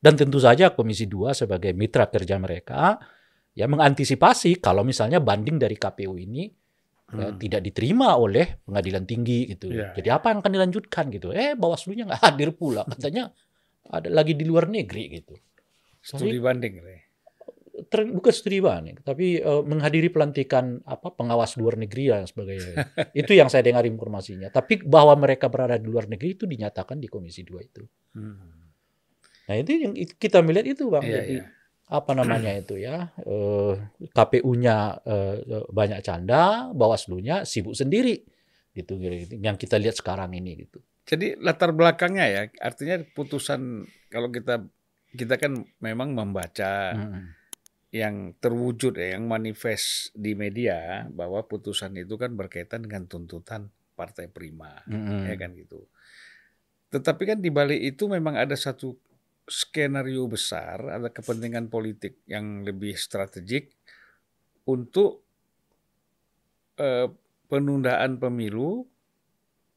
[0.00, 3.00] dan tentu saja Komisi 2 sebagai mitra kerja mereka
[3.56, 6.44] ya mengantisipasi kalau misalnya banding dari KPU ini
[7.06, 7.38] ya, Hmm.
[7.38, 9.70] tidak diterima oleh pengadilan tinggi gitu.
[9.70, 11.30] Iya, Jadi apa yang akan dilanjutkan gitu?
[11.30, 13.30] Eh Bawaslu-nya nggak hadir pula katanya
[13.86, 15.34] ada lagi di luar negeri gitu.
[16.02, 16.74] Studi banding.
[16.82, 17.00] Ray.
[17.86, 22.72] ter, bukan studi banding, tapi uh, menghadiri pelantikan apa pengawas luar negeri dan sebagainya.
[23.20, 24.48] itu yang saya dengar informasinya.
[24.48, 27.84] Tapi bahwa mereka berada di luar negeri itu dinyatakan di Komisi 2 itu.
[28.16, 28.55] Hmm.
[29.46, 31.04] Nah itu yang kita melihat itu bang.
[31.06, 31.48] Yeah, Jadi yeah.
[31.86, 33.78] apa namanya itu ya uh,
[34.10, 35.34] KPU-nya uh,
[35.70, 38.26] banyak canda, Bawaslu-nya sibuk sendiri
[38.74, 39.38] gitu, gitu.
[39.38, 40.82] Yang kita lihat sekarang ini gitu.
[41.06, 44.66] Jadi latar belakangnya ya, artinya putusan kalau kita
[45.14, 47.24] kita kan memang membaca hmm.
[47.94, 54.26] yang terwujud ya, yang manifest di media bahwa putusan itu kan berkaitan dengan tuntutan partai
[54.26, 55.30] prima, hmm.
[55.30, 55.86] ya kan gitu.
[56.90, 58.98] Tetapi kan di balik itu memang ada satu
[59.46, 63.70] skenario besar, ada kepentingan politik yang lebih strategik
[64.66, 65.22] untuk
[66.82, 67.06] uh,
[67.46, 68.82] penundaan pemilu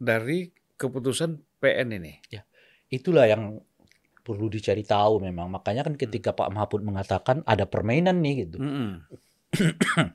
[0.01, 2.13] dari keputusan PN ini.
[2.33, 2.41] Ya,
[2.89, 3.61] itulah yang
[4.25, 5.49] perlu dicari tahu memang.
[5.53, 8.57] Makanya kan ketika Pak Mahfud mengatakan ada permainan nih gitu.
[8.61, 8.91] Mm -hmm.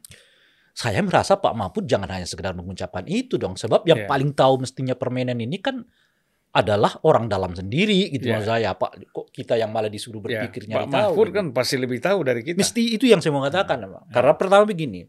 [0.74, 3.54] Saya merasa Pak Mahfud jangan hanya sekedar mengucapkan itu dong.
[3.54, 4.10] Sebab yang yeah.
[4.10, 5.86] paling tahu mestinya permainan ini kan
[6.54, 8.38] adalah orang dalam sendiri gitu yeah.
[8.38, 10.86] maksud saya Pak kok kita yang malah disuruh ya, berpikir yeah.
[10.86, 11.36] Pak Mahfud gitu.
[11.42, 14.14] kan pasti lebih tahu dari kita mesti itu yang saya mau katakan hmm.
[14.14, 15.02] karena pertama begini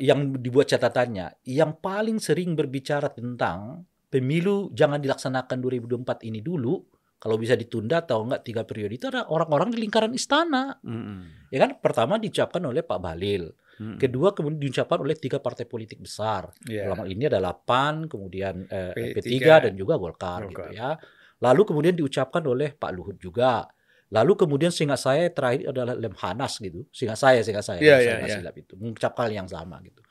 [0.00, 6.80] yang dibuat catatannya yang paling sering berbicara tentang pemilu jangan dilaksanakan 2024 ini dulu
[7.22, 11.54] kalau bisa ditunda atau enggak tiga periode itu ada orang-orang di lingkaran istana hmm.
[11.54, 13.96] ya kan pertama diucapkan oleh Pak Balil Hmm.
[13.96, 16.52] Kedua kemudian diucapkan oleh tiga partai politik besar.
[16.68, 16.86] Yeah.
[16.86, 20.94] Dalam hal ini adalah PAN, kemudian eh, P3, P3 dan juga Golkar, Golkar gitu ya.
[21.42, 23.66] Lalu kemudian diucapkan oleh Pak Luhut juga.
[24.12, 26.84] Lalu kemudian singkat saya terakhir adalah Lemhanas gitu.
[26.92, 30.04] Singkat saya, singkat saya, yeah, saya yeah, silap itu mengucapkan yang sama gitu.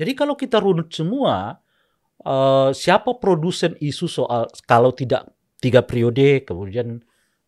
[0.00, 1.60] Jadi kalau kita runut semua
[2.24, 5.28] uh, siapa produsen isu soal kalau tidak
[5.62, 6.98] tiga periode kemudian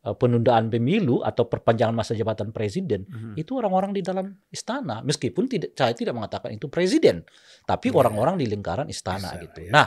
[0.05, 3.41] Eh, penundaan pemilu atau perpanjangan masa jabatan presiden hmm.
[3.41, 7.25] itu orang-orang di dalam istana meskipun tidak saya tidak mengatakan itu presiden
[7.65, 7.97] tapi iya.
[8.05, 8.43] orang-orang yeah.
[8.45, 9.61] di lingkaran istana Bisa, gitu.
[9.65, 9.73] Yeah.
[9.73, 9.87] Nah,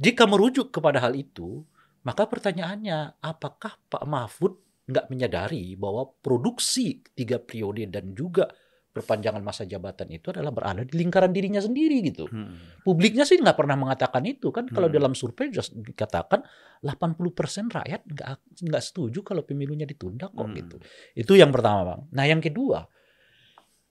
[0.00, 1.68] jika merujuk kepada hal itu,
[2.00, 4.56] maka pertanyaannya apakah Pak Mahfud
[4.88, 8.48] nggak menyadari bahwa produksi tiga periode dan juga
[8.92, 12.28] perpanjangan masa jabatan itu adalah berada di lingkaran dirinya sendiri gitu.
[12.28, 12.76] Hmm.
[12.84, 14.68] Publiknya sih nggak pernah mengatakan itu kan.
[14.68, 14.76] Hmm.
[14.76, 16.44] Kalau dalam survei just dikatakan
[16.84, 18.28] 80% rakyat nggak
[18.68, 20.56] nggak setuju kalau pemilunya ditunda kok hmm.
[20.60, 20.76] gitu.
[21.16, 22.00] Itu yang pertama bang.
[22.12, 22.84] Nah yang kedua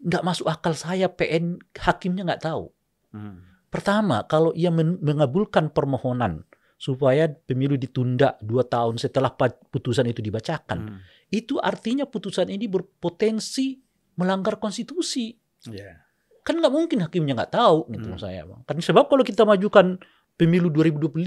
[0.02, 2.70] nggak masuk akal saya PN hakimnya nggak tahu.
[3.10, 3.42] Hmm.
[3.74, 6.46] Pertama kalau ia mengabulkan permohonan
[6.78, 9.34] supaya pemilu ditunda dua tahun setelah
[9.70, 11.00] putusan itu dibacakan, hmm.
[11.34, 13.82] itu artinya putusan ini berpotensi
[14.22, 15.34] melanggar konstitusi.
[15.66, 16.06] Yeah.
[16.46, 18.22] Kan nggak mungkin hakimnya nggak tahu gitu hmm.
[18.22, 18.62] saya bang.
[18.70, 19.98] Kan sebab kalau kita majukan
[20.38, 21.18] pemilu 2025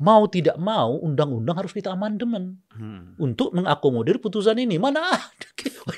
[0.00, 3.20] mau tidak mau undang-undang harus kita amandemen hmm.
[3.20, 4.80] untuk mengakomodir putusan ini.
[4.80, 5.04] Mana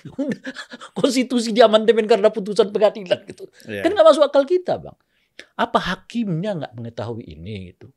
[0.99, 3.47] konstitusi di amandemen karena putusan pengadilan gitu.
[3.67, 3.87] Yeah.
[3.87, 4.97] Kan nggak masuk akal kita bang.
[5.59, 7.91] Apa hakimnya nggak mengetahui ini gitu?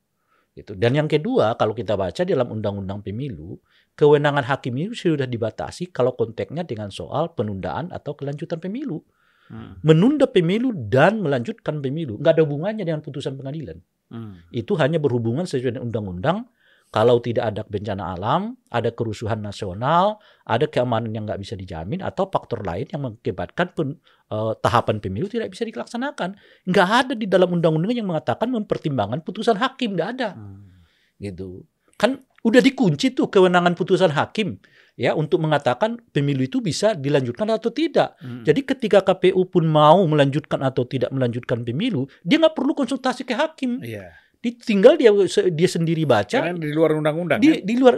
[0.55, 0.71] Gitu.
[0.79, 3.59] Dan yang kedua, kalau kita baca dalam undang-undang pemilu,
[3.95, 9.01] kewenangan hakim itu sudah dibatasi kalau konteksnya dengan soal penundaan atau kelanjutan pemilu.
[9.47, 9.77] Hmm.
[9.85, 13.79] Menunda pemilu dan melanjutkan pemilu nggak ada hubungannya dengan putusan pengadilan.
[14.09, 14.41] Hmm.
[14.53, 16.49] Itu hanya berhubungan sesuai dengan undang-undang.
[16.93, 22.29] Kalau tidak ada bencana alam, ada kerusuhan nasional, ada keamanan yang nggak bisa dijamin, atau
[22.31, 23.99] faktor lain yang mengakibatkan pen,
[24.31, 26.39] uh, tahapan pemilu tidak bisa dilaksanakan.
[26.63, 30.39] Nggak ada di dalam undang-undang yang mengatakan mempertimbangkan putusan hakim, nggak ada.
[30.39, 30.71] Hmm.
[31.19, 31.67] Gitu.
[31.95, 34.61] Kan udah dikunci tuh kewenangan putusan hakim
[34.95, 38.15] ya untuk mengatakan pemilu itu bisa dilanjutkan atau tidak.
[38.23, 38.47] Hmm.
[38.47, 43.35] Jadi ketika KPU pun mau melanjutkan atau tidak melanjutkan pemilu, dia nggak perlu konsultasi ke
[43.35, 43.83] hakim.
[43.83, 44.15] Yeah.
[44.39, 45.09] Tinggal dia
[45.51, 46.37] dia sendiri baca.
[46.37, 47.41] Karena di luar undang-undang.
[47.41, 47.61] Di, kan?
[47.65, 47.95] di luar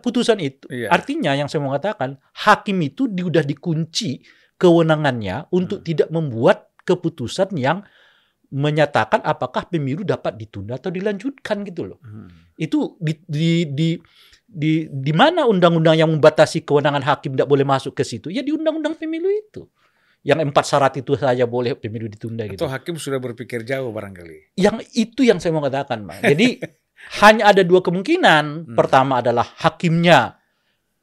[0.00, 0.66] putusan itu.
[0.72, 0.90] Yeah.
[0.90, 4.24] Artinya yang saya mau katakan, hakim itu sudah dikunci
[4.56, 5.86] kewenangannya untuk hmm.
[5.86, 7.86] tidak membuat keputusan yang
[8.52, 11.98] menyatakan apakah pemilu dapat ditunda atau dilanjutkan gitu loh.
[12.04, 12.28] Hmm.
[12.60, 13.88] Itu di di di
[14.52, 18.28] di, di mana undang-undang yang membatasi kewenangan hakim tidak boleh masuk ke situ?
[18.28, 19.64] Ya di undang-undang pemilu itu.
[20.22, 22.62] Yang empat syarat itu saja boleh pemilu ditunda gitu.
[22.62, 24.54] Atau hakim sudah berpikir jauh barangkali.
[24.60, 26.20] Yang itu yang saya mau katakan, Bang.
[26.20, 26.60] Jadi
[27.24, 28.44] hanya ada dua kemungkinan.
[28.68, 28.76] Hmm.
[28.76, 30.36] Pertama adalah hakimnya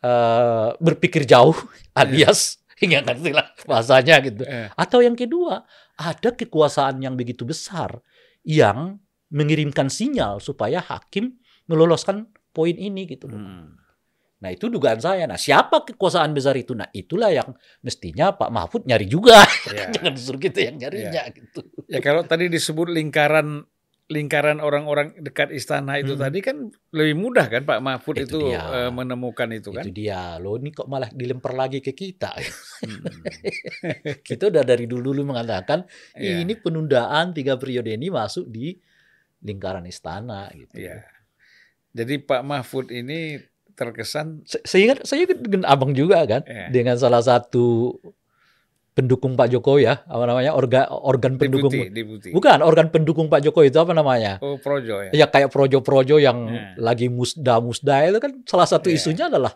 [0.06, 1.58] uh, berpikir jauh
[1.98, 4.44] alias hingga ngerti lah bahasanya gitu.
[4.48, 4.72] Eh.
[4.74, 5.64] Atau yang kedua,
[6.00, 8.00] ada kekuasaan yang begitu besar
[8.48, 8.98] yang
[9.30, 11.38] mengirimkan sinyal supaya hakim
[11.70, 13.78] meloloskan poin ini gitu Hmm.
[14.40, 15.28] Nah itu dugaan saya.
[15.28, 16.72] Nah siapa kekuasaan besar itu?
[16.72, 17.52] Nah itulah yang
[17.84, 19.44] mestinya Pak Mahfud nyari juga.
[19.68, 19.92] Ya.
[20.00, 21.36] Jangan disuruh kita yang nyarinya ya.
[21.36, 21.60] gitu.
[21.92, 23.68] Ya kalau tadi disebut lingkaran
[24.10, 26.24] lingkaran orang-orang dekat istana itu Hmm.
[26.24, 26.58] tadi kan
[26.90, 28.66] lebih mudah kan Pak Mahfud Itu itu, dia.
[28.80, 29.82] eh, menemukan itu kan.
[29.82, 30.36] Itu dia.
[30.36, 32.34] Loh ini kok malah dilempar lagi ke kita.
[32.80, 33.04] Hmm.
[34.20, 36.42] kita udah dari dulu-dulu mengatakan Iya.
[36.42, 38.74] ini penundaan tiga periode ini masuk di
[39.40, 40.74] lingkaran istana gitu.
[40.76, 41.06] Iya.
[41.92, 43.38] Jadi Pak Mahfud ini
[43.72, 46.68] terkesan Se- Saya saya dengan abang juga kan Iya.
[46.70, 47.96] dengan salah satu
[49.00, 52.30] pendukung Pak Jokowi ya apa namanya organ organ pendukung deputi, deputi.
[52.36, 55.12] bukan organ pendukung Pak Jokowi itu apa namanya Oh, Projo ya.
[55.16, 56.76] ya kayak projo-projo yang Ya.
[56.76, 59.00] lagi musda musda itu kan salah satu Ya.
[59.00, 59.56] isunya adalah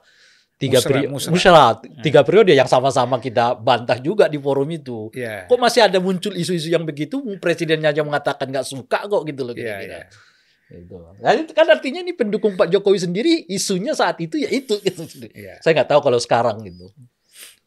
[0.55, 5.51] tiga periode musrah, tiga periode yang sama-sama kita bantah juga di forum itu Iya.
[5.51, 9.51] kok masih ada muncul isu-isu yang begitu presidennya aja mengatakan nggak suka kok gitu loh
[9.51, 10.31] kira-kira iya.
[10.73, 10.95] Gitu.
[11.21, 15.05] Nah, itu kan artinya ini pendukung Pak Jokowi sendiri isunya saat itu ya itu gitu.
[15.29, 15.61] Iya.
[15.61, 16.89] Saya nggak tahu kalau sekarang gitu.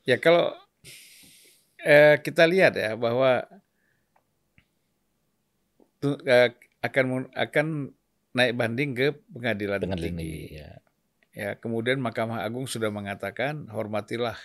[0.02, 0.50] Ya kalau
[1.86, 3.46] eh, kita lihat ya bahwa
[6.26, 6.50] eh,
[6.82, 7.66] akan akan
[8.36, 10.60] naik banding ke pengadilan, Pengadilan tinggi.
[10.60, 10.70] ya.
[11.36, 14.36] Ya, kemudian Mahkamah Agung sudah mengatakan hormatilah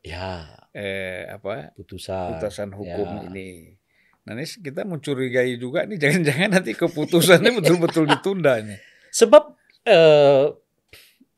[0.00, 2.40] Ya, eh, apa putusan.
[2.40, 3.28] putusan hukum ya.
[3.28, 3.76] ini.
[4.24, 8.80] Nah, ini kita mencurigai juga nih jangan-jangan nanti keputusannya betul-betul ditunda nih.
[9.12, 10.44] Sebab eh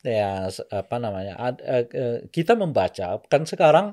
[0.03, 1.35] ya apa namanya?
[1.39, 3.93] ad- eh, eh, kita membaca kan sekarang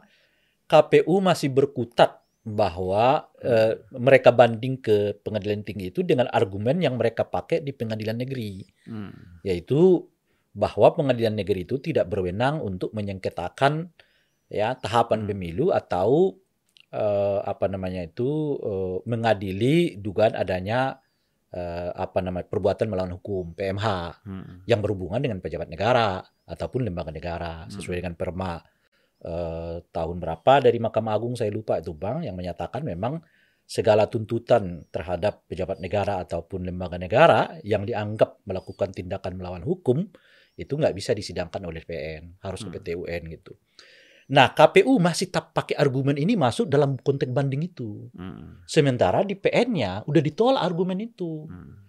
[0.70, 7.26] KPU masih berkutat bahwa eh, mereka banding ke pengadilan tinggi itu dengan argumen yang mereka
[7.26, 8.64] pakai di pengadilan negeri.
[8.86, 9.42] Hmm.
[9.44, 10.06] yaitu
[10.52, 13.94] bahwa pengadilan negeri itu tidak berwenang untuk menyengketakan
[14.50, 15.30] ya tahapan Hmm.
[15.30, 16.36] pemilu atau
[16.90, 18.30] eh, apa namanya itu
[18.60, 20.98] eh, mengadili dugaan adanya
[21.54, 23.86] eh, apa namanya perbuatan melawan hukum PMH
[24.26, 24.66] Hmm.
[24.66, 27.74] yang berhubungan dengan pejabat negara ataupun lembaga negara Hmm.
[27.74, 28.58] sesuai dengan Perma
[29.24, 33.24] eh, tahun berapa dari Mahkamah Agung saya lupa itu Bang yang menyatakan memang
[33.70, 40.10] segala tuntutan terhadap pejabat negara ataupun lembaga negara yang dianggap melakukan tindakan melawan hukum
[40.58, 42.76] itu nggak bisa disidangkan oleh PN harus ke Hmm.
[42.82, 43.54] PT UN gitu.
[44.30, 48.10] Nah KPU masih tak pakai argumen ini masuk dalam konteks banding itu.
[48.14, 48.62] Hmm.
[48.66, 51.50] Sementara di PN-nya udah ditolak argumen itu.
[51.50, 51.89] Hmm.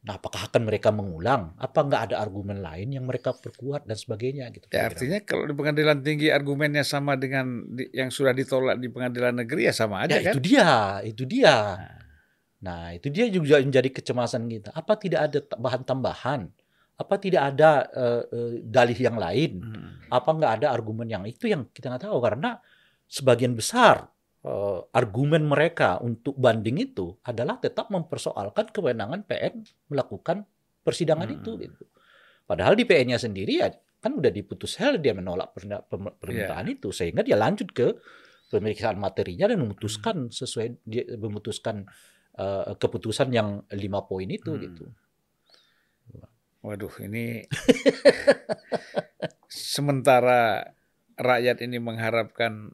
[0.00, 1.52] Nah, apakah akan mereka mengulang?
[1.60, 4.64] Apa nggak ada argumen lain yang mereka perkuat dan sebagainya gitu?
[4.72, 9.44] Ya, artinya kalau di pengadilan tinggi argumennya sama dengan di- yang sudah ditolak di pengadilan
[9.44, 10.34] negeri ya sama aja ya kan?
[10.34, 10.70] itu dia,
[11.04, 11.56] itu dia.
[12.60, 14.72] Nah, itu dia juga menjadi kecemasan kita.
[14.72, 16.40] Apa tidak ada bahan tambahan?
[17.00, 19.64] Apa tidak ada eh, eh, dalih yang lain?
[19.64, 19.88] Hmm.
[20.12, 22.60] Apa nggak ada argumen yang itu yang kita nggak tahu karena
[23.08, 24.09] sebagian besar
[24.40, 30.48] eh, argumen mereka untuk banding itu adalah tetap mempersoalkan kewenangan PN melakukan
[30.80, 31.36] persidangan Hmm.
[31.40, 31.84] itu gitu.
[32.48, 33.68] Padahal di PN-nya sendiri ya
[34.00, 35.52] kan udah diputus hal dia menolak
[36.18, 38.00] permintaan itu sehingga dia lanjut ke
[38.48, 41.84] pemeriksaan materinya dan memutuskan sesuai dia memutuskan
[42.34, 44.62] eh, keputusan yang lima poin itu Hmm.
[44.64, 44.84] gitu.
[46.60, 47.44] Waduh, ini
[49.48, 50.72] sementara
[51.16, 52.72] rakyat ini mengharapkan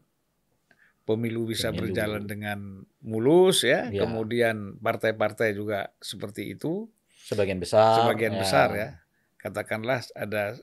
[1.07, 1.81] pemilu bisa Pemilu.
[1.89, 2.59] berjalan dengan
[3.01, 4.03] mulus ya, Ya.
[4.03, 6.91] kemudian partai-partai juga seperti itu,
[7.25, 8.03] Sebagian besar.
[8.03, 8.89] sebagian besar ya.
[9.37, 10.59] Katakanlah ada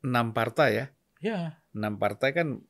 [0.00, 0.86] enam partai ya,
[1.18, 1.38] Ya,
[1.72, 2.62] enam partai kan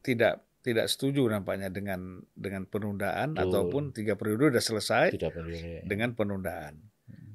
[0.00, 3.46] tidak tidak setuju nampaknya dengan dengan penundaan Betul.
[3.46, 5.54] ataupun tiga periode sudah selesai tidak perlu.
[5.82, 6.82] dengan penundaan.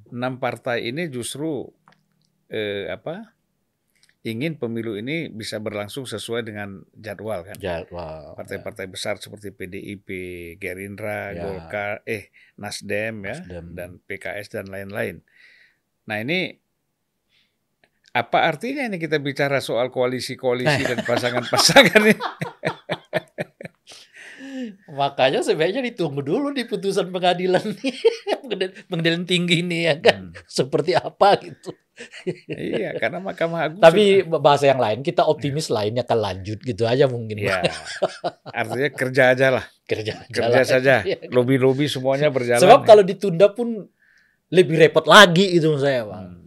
[0.07, 1.67] Enam partai ini justru
[2.47, 3.31] eh, apa
[4.21, 7.57] ingin pemilu ini bisa berlangsung sesuai dengan jadwal kan.
[7.57, 8.33] jadwal.
[8.33, 10.07] Partai-partai besar seperti PDIP,
[10.55, 11.41] Gerindra, Ya.
[11.43, 13.65] Golkar, eh Nasdem ya Nasdem.
[13.71, 15.25] dan PKS dan lain-lain.
[16.03, 16.53] Nah ini
[18.11, 22.13] apa artinya ini kita bicara soal koalisi-koalisi dan pasangan-pasangan ini?
[24.91, 27.95] Makanya sebaiknya ditunggu dulu di putusan pengadilan nih.
[28.43, 30.29] Pengadilan- pengadilan tinggi nih ya kan.
[30.29, 30.43] Hmm.
[30.45, 31.71] Seperti apa gitu.
[32.51, 37.05] Iya, karena Mahkamah Agung Tapi bahasa yang lain kita optimis lainnya akan lanjut gitu aja
[37.09, 37.41] mungkin.
[37.41, 37.61] ya
[38.59, 39.65] artinya kerja aja lah.
[39.85, 40.67] Kerja, kerja jalan.
[40.67, 40.95] saja.
[41.03, 41.27] Iya.
[41.31, 42.63] Lobi-lobi semuanya berjalan.
[42.63, 43.85] Sebab kalau ditunda pun
[44.51, 46.27] lebih repot lagi itu saya, Bang.
[46.27, 46.41] Hmm.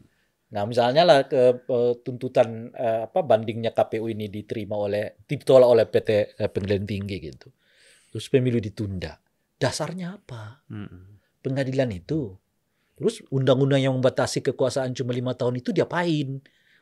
[0.55, 5.85] Nah, misalnya lah ke eh, tuntutan eh, apa bandingnya KPU ini diterima oleh ditolak oleh
[5.91, 7.51] PT eh, Pengadilan Tinggi gitu.
[8.15, 9.19] Terus pemilu ditunda.
[9.59, 10.63] Dasarnya apa?
[10.71, 11.19] Hmm.
[11.43, 12.39] Pengadilan itu.
[12.95, 16.39] Terus undang-undang yang membatasi kekuasaan cuma lima tahun itu diapain?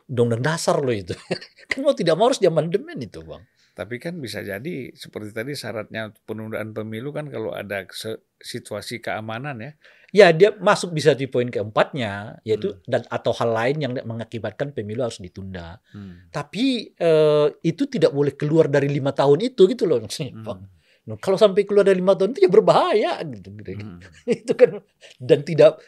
[0.09, 1.17] Undang-undang dasar loh itu.
[1.71, 3.43] kan mau tidak mau harus diamandemen itu, Bang.
[3.73, 7.89] Tapi kan bisa jadi seperti tadi syaratnya penundaan pemilu kan kalau ada
[8.37, 9.73] situasi keamanan ya.
[10.13, 12.85] Ya, dia masuk bisa di poin keempatnya, yaitu Hmm.
[12.85, 15.81] dan atau hal lain yang mengakibatkan pemilu harus ditunda.
[15.97, 16.29] Hmm.
[16.29, 20.69] Tapi eh, itu tidak boleh keluar dari lima tahun itu gitu loh maksudnya, Bang.
[21.03, 23.51] Nah, kalau sampai keluar dari lima tahun itu ya berbahaya gitu.
[23.51, 23.99] Hmm.
[24.39, 24.79] itu kan
[25.19, 25.83] dan tidak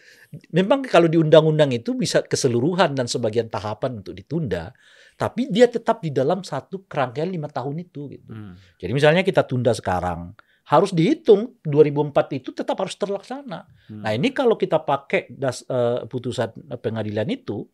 [0.51, 4.75] memang kalau di undang-undang itu bisa keseluruhan dan sebagian tahapan untuk ditunda,
[5.15, 8.11] tapi dia tetap di dalam satu kerangkaian lima tahun itu.
[8.11, 8.27] Gitu.
[8.27, 8.59] Hmm.
[8.83, 10.35] Jadi misalnya kita tunda sekarang,
[10.67, 13.71] harus dihitung 2004 itu tetap harus terlaksana.
[13.87, 14.03] Hmm.
[14.03, 16.51] Nah ini kalau kita pakai das, eh, putusan
[16.83, 17.71] pengadilan itu,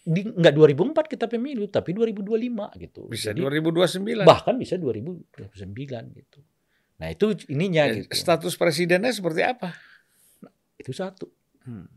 [0.00, 3.06] di, nggak 2004 kita pemilu, tapi 2025 gitu.
[3.06, 4.26] Bisa Jadi, 2029.
[4.26, 6.40] bahkan bisa 2029 gitu.
[7.00, 8.12] Nah itu ininya Eh, gitu.
[8.12, 9.72] Status presidennya seperti apa?
[10.76, 11.26] Itu satu.
[11.64, 11.88] Hmm.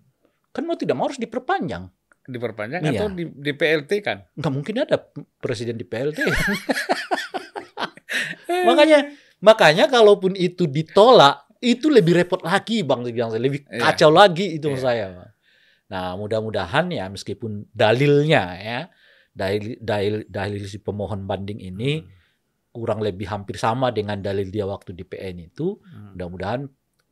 [0.50, 1.86] Kan mau tidak mau harus diperpanjang.
[2.24, 2.98] Diperpanjang Iya.
[2.98, 4.24] atau di, di PLT kan?
[4.32, 4.96] nggak mungkin ada
[5.38, 6.18] presiden di PLT.
[8.68, 13.80] makanya makanya kalaupun itu ditolak itu lebih repot lagi bang saya lebih Iya.
[13.82, 14.88] kacau lagi itu menurut Iya.
[14.88, 15.06] saya.
[15.88, 18.80] Nah mudah-mudahan ya meskipun dalilnya ya
[19.34, 22.04] dalil dalil dalil si pemohon banding ini
[22.74, 26.18] kurang lebih hampir sama dengan dalil dia waktu di PN itu Hmm.
[26.18, 26.62] mudah-mudahan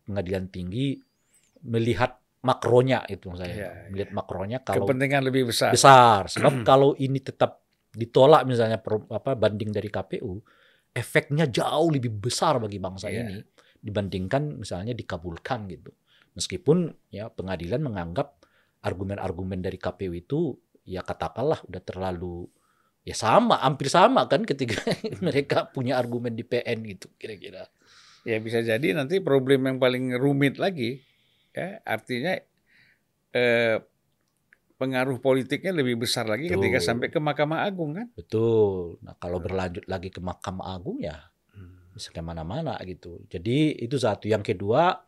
[0.04, 0.98] pengadilan tinggi
[1.64, 5.70] melihat makronya itu saya Iya, melihat makronya kalau Kepentingan lebih besar.
[5.70, 7.62] besar sebab kalau ini tetap
[7.94, 10.42] ditolak misalnya per- apa banding dari KPU
[10.92, 13.22] efeknya jauh lebih besar bagi bangsa Iya.
[13.24, 13.38] ini
[13.78, 15.94] dibandingkan misalnya dikabulkan gitu
[16.34, 18.42] meskipun ya pengadilan menganggap
[18.82, 22.50] argumen-argumen dari KPU itu ya katakanlah udah terlalu
[23.02, 24.82] ya sama hampir sama kan ketika
[25.26, 27.66] mereka punya argumen di PN gitu kira-kira
[28.22, 31.02] Ya bisa jadi nanti problem yang paling rumit lagi,
[31.58, 32.38] ya artinya
[33.34, 33.82] eh,
[34.78, 36.86] pengaruh politiknya lebih besar lagi ketika Betul.
[36.86, 38.14] sampai ke Mahkamah Agung kan?
[38.14, 41.18] betul nah kalau berlanjut lagi ke Mahkamah Agung ya
[41.92, 43.20] bisa ke mana-mana gitu.
[43.28, 44.26] Jadi itu satu.
[44.32, 45.04] Yang kedua,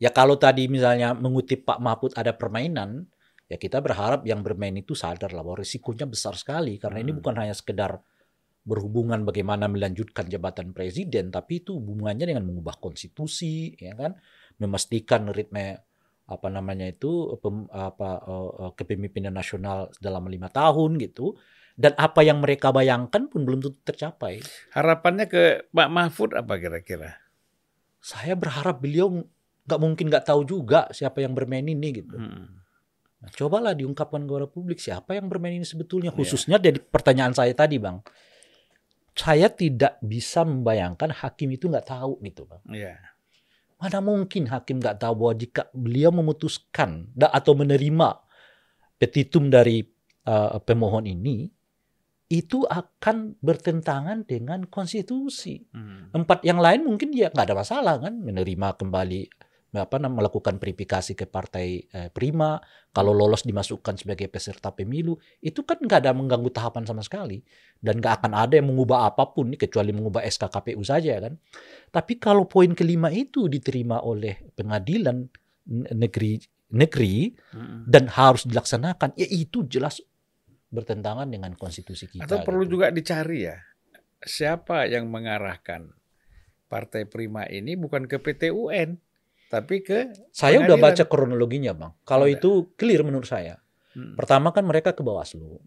[0.00, 3.04] ya kalau tadi misalnya mengutip Pak Mahfud ada permainan,
[3.46, 7.20] ya kita berharap yang bermain itu sadar lah bahwa risikonya besar sekali karena ini Hmm.
[7.22, 8.02] bukan hanya sekedar
[8.66, 14.18] berhubungan bagaimana melanjutkan jabatan presiden, tapi itu hubungannya dengan mengubah konstitusi, ya kan,
[14.58, 15.78] memastikan ritme
[16.26, 21.38] apa namanya itu pem- apa eh, eh, kepemimpinan nasional dalam lima tahun gitu
[21.78, 24.42] dan apa yang mereka bayangkan pun belum tentu tercapai.
[24.74, 27.22] Harapannya ke Pak Mahfud apa kira-kira?
[28.06, 29.26] saya berharap beliau
[29.66, 32.14] nggak mungkin nggak tahu juga siapa yang bermain ini gitu.
[32.14, 32.65] Hmm.
[33.26, 36.14] Nah, cobalah diungkapkan kepada publik siapa yang bermain ini sebetulnya.
[36.14, 36.18] Iya.
[36.22, 37.98] Khususnya dari pertanyaan saya tadi, bang.
[39.16, 42.62] Saya tidak bisa membayangkan hakim itu nggak tahu gitu, bang.
[42.70, 42.94] Iya.
[43.82, 48.08] Mana mungkin hakim nggak tahu bahwa jika beliau memutuskan atau menerima
[48.96, 49.82] petitum dari
[50.30, 51.50] uh, pemohon ini,
[52.30, 55.66] itu akan bertentangan dengan konstitusi.
[55.74, 56.14] Hmm.
[56.14, 59.22] Empat yang lain mungkin dia nggak ada masalah kan menerima kembali
[59.82, 62.56] apa melakukan verifikasi ke partai eh, prima
[62.94, 67.44] kalau lolos dimasukkan sebagai peserta pemilu itu kan nggak ada mengganggu tahapan sama sekali
[67.82, 71.36] dan nggak akan ada yang mengubah apa pun kecuali mengubah SK KPU saja kan
[71.92, 75.28] tapi kalau poin kelima itu diterima oleh pengadilan
[75.92, 77.86] negeri negeri Hmm.
[77.86, 80.02] dan harus dilaksanakan ya itu jelas
[80.66, 82.72] bertentangan dengan konstitusi kita Atau perlu gitu.
[82.76, 83.56] juga dicari ya,
[84.20, 85.94] siapa yang mengarahkan
[86.66, 88.98] Partai Prima ini bukan ke PT UN,
[89.46, 90.94] tapi ke Saya udah Pengadilan.
[90.94, 91.92] baca kronologinya, Bang.
[92.02, 93.58] Kalau itu clear menurut saya.
[93.96, 94.18] Hmm.
[94.18, 95.62] Pertama kan mereka ke Bawaslu.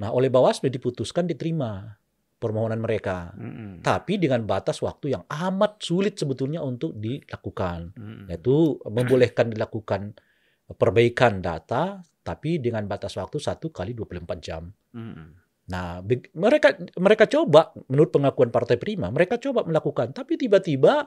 [0.00, 2.00] Nah, oleh Bawaslu diputuskan diterima
[2.40, 3.36] permohonan mereka.
[3.36, 3.84] Hmm.
[3.84, 7.92] Tapi dengan batas waktu yang amat sulit sebetulnya untuk dilakukan.
[7.92, 8.24] Hmm.
[8.32, 10.16] Yaitu membolehkan dilakukan
[10.72, 14.70] perbaikan data, tapi dengan batas waktu 1 kali 24 jam.
[14.96, 15.36] Hmm.
[15.70, 16.02] Nah,
[16.34, 21.06] mereka mereka coba menurut pengakuan Partai Prima, mereka coba melakukan, tapi tiba-tiba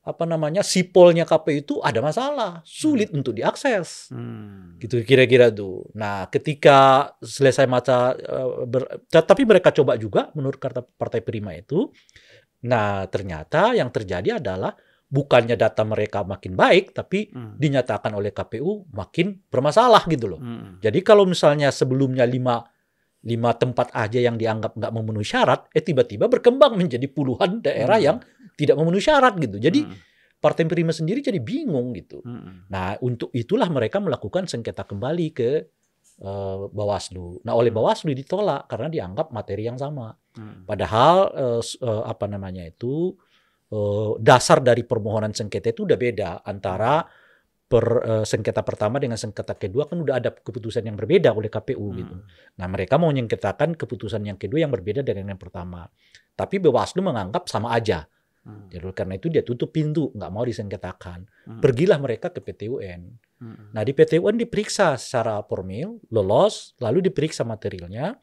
[0.00, 4.08] apa namanya sipolnya KPU itu ada masalah, sulit untuk diakses.
[4.08, 4.80] Hmm.
[4.80, 5.84] Gitu kira-kira tuh.
[5.92, 11.92] Nah, ketika selesai masa eh, ber- tapi mereka coba juga menurut kata Partai Prima itu.
[12.64, 14.72] Nah, ternyata yang terjadi adalah
[15.04, 17.60] bukannya data mereka makin baik, tapi Hmm.
[17.60, 20.40] dinyatakan oleh KPU makin bermasalah gitu loh.
[20.40, 20.80] Hmm.
[20.80, 22.64] Jadi kalau misalnya sebelumnya lima
[23.20, 28.06] lima tempat aja yang dianggap nggak memenuhi syarat, eh tiba-tiba berkembang menjadi puluhan daerah Hmm.
[28.08, 28.18] yang
[28.60, 29.56] tidak memenuhi syarat gitu.
[29.56, 29.96] Jadi Hmm.
[30.36, 32.20] Partai Prima sendiri jadi bingung gitu.
[32.20, 32.64] Hmm.
[32.68, 35.50] Nah untuk itulah mereka melakukan sengketa kembali ke
[36.18, 37.40] eh, Bawaslu.
[37.44, 37.80] Nah oleh Hmm.
[37.80, 40.12] Bawaslu ditolak karena dianggap materi yang sama.
[40.32, 40.64] Hmm.
[40.64, 41.16] Padahal
[41.58, 43.16] s- eh, apa namanya itu
[43.68, 47.04] eh, dasar dari permohonan sengketa itu udah beda antara
[47.64, 51.86] per eh, sengketa pertama dengan sengketa kedua kan udah ada keputusan yang berbeda oleh KPU
[51.94, 52.16] gitu.
[52.16, 52.26] Hmm.
[52.56, 55.84] Nah mereka mau menyengketakan keputusan yang kedua yang berbeda dengan yang pertama.
[56.32, 58.08] Tapi Bawaslu menganggap sama aja.
[58.50, 58.66] Hmm.
[58.66, 61.30] Jadi karena itu dia tutup pintu, nggak mau disengketakan.
[61.46, 61.60] Hmm.
[61.62, 63.14] Pergilah mereka ke PT UN.
[63.38, 63.70] Hmm.
[63.70, 68.18] Nah di PT UN diperiksa secara formil, lolos, lalu diperiksa materialnya.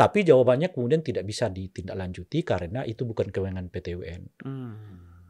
[0.00, 4.22] Tapi jawabannya kemudian tidak bisa ditindaklanjuti karena itu bukan kewenangan PTUN.
[4.40, 4.74] Hmm.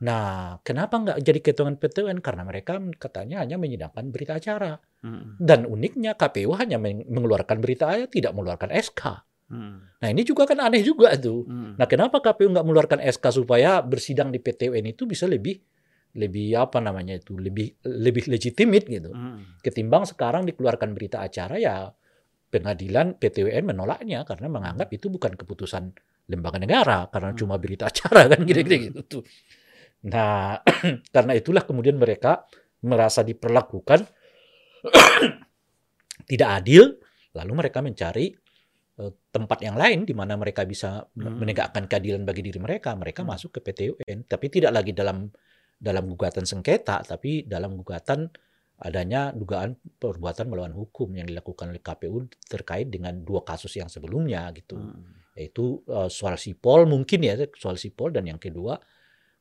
[0.00, 2.18] Nah, kenapa nggak jadi kewenangan PTUN?
[2.22, 4.78] Karena mereka katanya hanya menyidangkan berita acara.
[5.02, 5.34] Hmm.
[5.42, 9.02] Dan uniknya KPU hanya meng- mengeluarkan berita acara, tidak mengeluarkan SK.
[9.50, 9.82] Hmm.
[9.82, 11.42] Nah ini juga kan aneh juga tuh.
[11.42, 11.74] Hmm.
[11.74, 15.58] Nah kenapa KPU nggak mengeluarkan SK supaya bersidang di PTUN itu bisa lebih
[16.14, 19.10] lebih apa namanya itu lebih lebih legitimate gitu.
[19.10, 19.58] Hmm.
[19.58, 21.90] Ketimbang sekarang dikeluarkan berita acara ya
[22.50, 25.94] pengadilan PTUN menolaknya karena menganggap itu bukan keputusan
[26.30, 27.38] lembaga negara karena Hmm.
[27.42, 29.22] cuma berita acara kan kira-kira gitu tuh.
[30.06, 30.62] Nah
[31.14, 32.46] karena itulah kemudian mereka
[32.86, 34.06] merasa diperlakukan
[36.30, 36.96] tidak adil
[37.34, 38.34] lalu mereka mencari
[39.32, 41.40] tempat yang lain di mana mereka bisa Hmm.
[41.40, 43.32] menegakkan keadilan bagi diri mereka mereka Hmm.
[43.32, 45.30] masuk ke PTUN tapi tidak lagi dalam
[45.80, 48.28] dalam gugatan sengketa tapi dalam gugatan
[48.80, 54.48] adanya dugaan perbuatan melawan hukum yang dilakukan oleh KPU terkait dengan dua kasus yang sebelumnya
[54.52, 55.32] gitu Hmm.
[55.36, 58.76] yaitu eh, soal sipol mungkin ya soal sipol dan yang kedua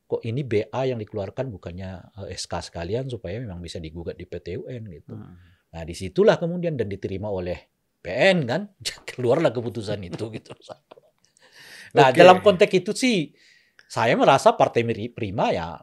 [0.06, 1.90] kok ini BA yang dikeluarkan bukannya
[2.24, 5.36] eh, SK sekalian supaya memang bisa digugat di PTUN gitu Hmm.
[5.70, 7.54] Nah, di situlah kemudian dan diterima oleh
[8.00, 8.62] PN kan,
[9.14, 10.52] keluarlah keputusan itu gitu.
[11.90, 12.18] Nah, Oke.
[12.18, 13.18] dalam konteks itu sih,
[13.90, 15.74] saya merasa Partai Prima ya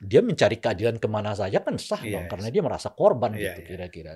[0.00, 2.24] dia mencari keadilan ke mana saja kan sah Iya.
[2.24, 3.68] bang, karena dia merasa korban Iya, gitu iya.
[3.68, 4.12] kira-kira.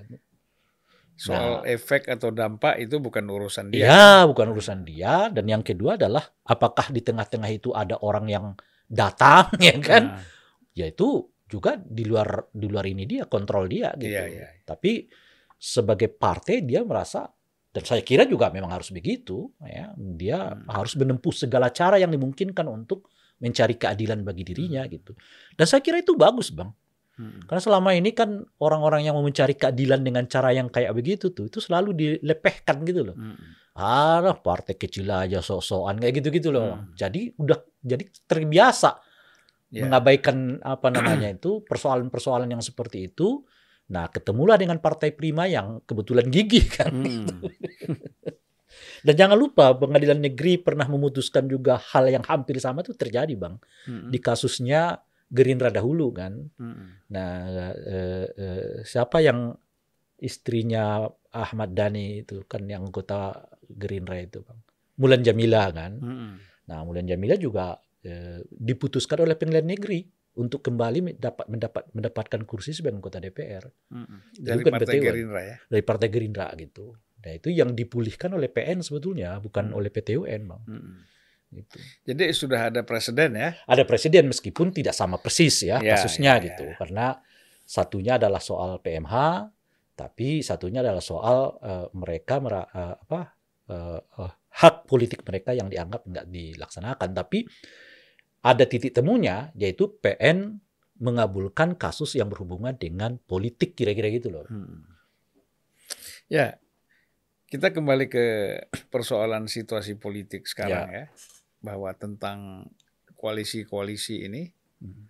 [1.14, 3.86] Soal efek atau dampak itu bukan urusan dia.
[3.86, 5.28] Ya, bukan urusan dia.
[5.30, 8.46] Dan yang kedua adalah apakah di tengah-tengah itu ada orang yang
[8.88, 10.18] datang ya kan?
[10.18, 10.24] Nah,
[10.74, 14.10] ya itu juga di luar di luar ini dia kontrol dia gitu.
[14.10, 14.48] Iya, iya.
[14.66, 15.06] Tapi
[15.54, 17.30] sebagai partai dia merasa
[17.74, 19.90] dan saya kira juga memang harus begitu ya.
[19.98, 20.70] Dia Hmm.
[20.70, 25.12] harus menempuh segala cara yang dimungkinkan untuk mencari keadilan bagi dirinya gitu.
[25.52, 26.70] Dan saya kira itu bagus, Bang.
[27.18, 27.50] hmm.
[27.50, 31.46] Karena selama ini kan orang-orang yang mau mencari keadilan dengan cara yang kayak begitu tuh
[31.46, 33.16] itu selalu dilepehkan gitu loh.
[33.18, 33.36] Hmm.
[33.74, 36.78] Ah, partai kecil aja sok-sokan kayak gitu-gitu loh.
[36.78, 36.94] Hmm.
[36.94, 39.02] Jadi udah jadi terbiasa
[39.74, 39.82] Ya.
[39.82, 43.42] mengabaikan apa namanya itu persoalan-persoalan yang seperti itu.
[43.84, 46.92] Nah, ketemulah dengan Partai Prima yang kebetulan gigih kan.
[46.92, 47.28] Hmm.
[49.06, 53.60] Dan jangan lupa pengadilan negeri pernah memutuskan juga hal yang hampir sama itu terjadi, Bang.
[53.84, 54.08] Hmm.
[54.08, 56.48] Di kasusnya Gerindra dahulu kan.
[56.56, 57.04] Hmm.
[57.12, 57.32] Nah,
[57.84, 59.52] eh, eh, siapa yang
[60.16, 61.04] istrinya
[61.34, 64.58] Ahmad Dhani itu kan yang anggota Gerindra itu, Bang.
[64.96, 65.92] Mulan Jamila kan.
[66.00, 66.32] Hmm.
[66.70, 70.00] Nah, Mulan Jamila juga eh, diputuskan oleh pengadilan negeri
[70.34, 74.18] untuk kembali mendapat mendapat mendapatkan kursi sebagai anggota DPR Hmm.
[74.32, 75.04] Dari kan Partai PTUN.
[75.04, 75.56] Gerindra ya.
[75.64, 76.86] dari Partai Gerindra gitu.
[77.24, 79.78] Nah, itu yang dipulihkan oleh PN sebetulnya, bukan Hmm.
[79.78, 80.62] oleh PTUN, Bang.
[80.66, 81.00] Hmm.
[81.48, 81.78] Gitu.
[82.04, 83.54] Jadi sudah ada presiden ya.
[83.64, 86.66] Ada presiden meskipun tidak sama persis ya, Ya, kasusnya ya, gitu.
[86.66, 86.74] ya.
[86.76, 87.06] Karena
[87.62, 89.14] satunya adalah soal PMH,
[89.94, 93.20] tapi satunya adalah soal eh, mereka mera- eh, apa
[93.64, 97.10] eh, eh, hak politik mereka yang dianggap nggak dilaksanakan.
[97.14, 97.46] Tapi
[98.44, 100.60] ada titik temunya yaitu PN
[101.00, 104.46] mengabulkan kasus yang berhubungan dengan politik kira-kira gitu loh.
[104.46, 104.84] Hmm.
[106.30, 106.60] Ya,
[107.50, 108.26] kita kembali ke
[108.92, 111.04] persoalan situasi politik sekarang ya,
[111.64, 112.68] bahwa tentang
[113.18, 114.52] koalisi-koalisi ini,
[114.84, 115.08] Hmm.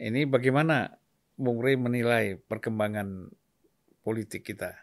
[0.00, 0.90] ini bagaimana
[1.38, 3.30] Bung Rey menilai perkembangan
[4.02, 4.74] politik kita?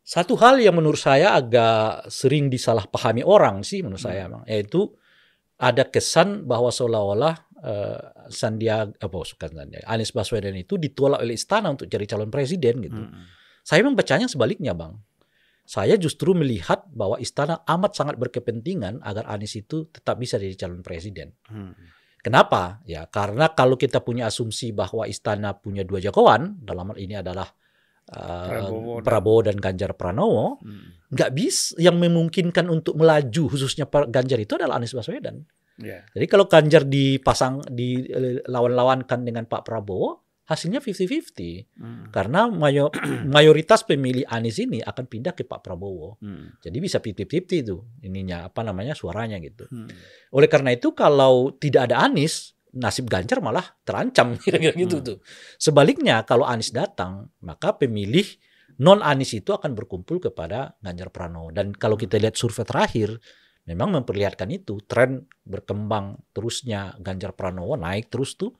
[0.00, 4.40] Satu hal yang menurut saya agak sering disalahpahami orang sih menurut saya, Hmm.
[4.40, 4.90] Bang, yaitu
[5.60, 8.00] ada kesan bahwa seolah-olah eh,
[8.32, 12.96] Sandiaga, apa bukan Sandiaga, Anies Baswedan itu ditolak oleh istana untuk jadi calon presiden gitu.
[12.96, 13.28] Hmm.
[13.60, 15.04] Saya membacanya sebaliknya, Bang.
[15.68, 20.80] Saya justru melihat bahwa istana amat sangat berkepentingan agar Anies itu tetap bisa jadi calon
[20.80, 21.36] presiden.
[21.46, 21.76] Hmm.
[22.24, 22.80] Kenapa?
[22.88, 27.48] Ya, karena kalau kita punya asumsi bahwa istana punya dua jagoan, dalam hal ini adalah
[27.48, 27.59] eh,
[28.10, 30.98] Prabowo dan- Prabowo dan Ganjar Pranowo, Hmm.
[31.08, 35.46] nggak bisa yang memungkinkan untuk melaju khususnya Ganjar itu adalah Anies Baswedan.
[35.78, 36.04] Ya.
[36.12, 38.04] Jadi kalau Ganjar dipasang di
[38.44, 42.10] lawan-lawankan dengan Pak Prabowo, hasilnya 50-50 Hmm.
[42.10, 42.90] karena mayo-
[43.30, 46.18] mayoritas pemilih Anies ini akan pindah ke Pak Prabowo.
[46.18, 46.58] Hmm.
[46.58, 49.70] Jadi bisa 50-50 itu ininya apa namanya suaranya gitu.
[49.70, 49.86] Hmm.
[50.34, 55.06] Oleh karena itu kalau tidak ada Anies, nasib Ganjar malah terancam kira-kira gitu Hmm.
[55.06, 55.18] tuh.
[55.56, 58.26] Sebaliknya kalau Anies datang, maka pemilih
[58.80, 61.52] non Anies itu akan berkumpul kepada Ganjar Pranowo.
[61.52, 63.18] Dan kalau kita lihat survei terakhir,
[63.68, 68.56] memang memperlihatkan itu tren berkembang terusnya Ganjar Pranowo naik terus tuh.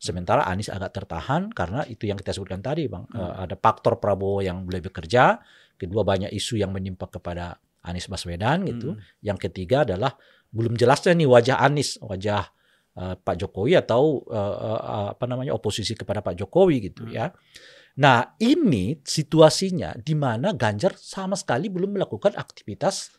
[0.00, 3.04] Sementara Anies agak tertahan karena itu yang kita sebutkan tadi, bang.
[3.12, 3.20] Hmm.
[3.20, 5.36] Eh, ada faktor Prabowo yang mulai bekerja,
[5.76, 8.96] kedua banyak isu yang menyimpang kepada Anies Baswedan gitu.
[8.96, 9.00] Hmm.
[9.20, 10.16] Yang ketiga adalah
[10.50, 12.48] belum jelasnya nih wajah Anies, wajah
[13.00, 17.16] eh, Pak Jokowi atau eh, eh, apa namanya oposisi kepada Pak Jokowi gitu Hmm.
[17.16, 17.26] ya.
[17.96, 23.16] Nah ini situasinya di mana Ganjar sama sekali belum melakukan aktivitas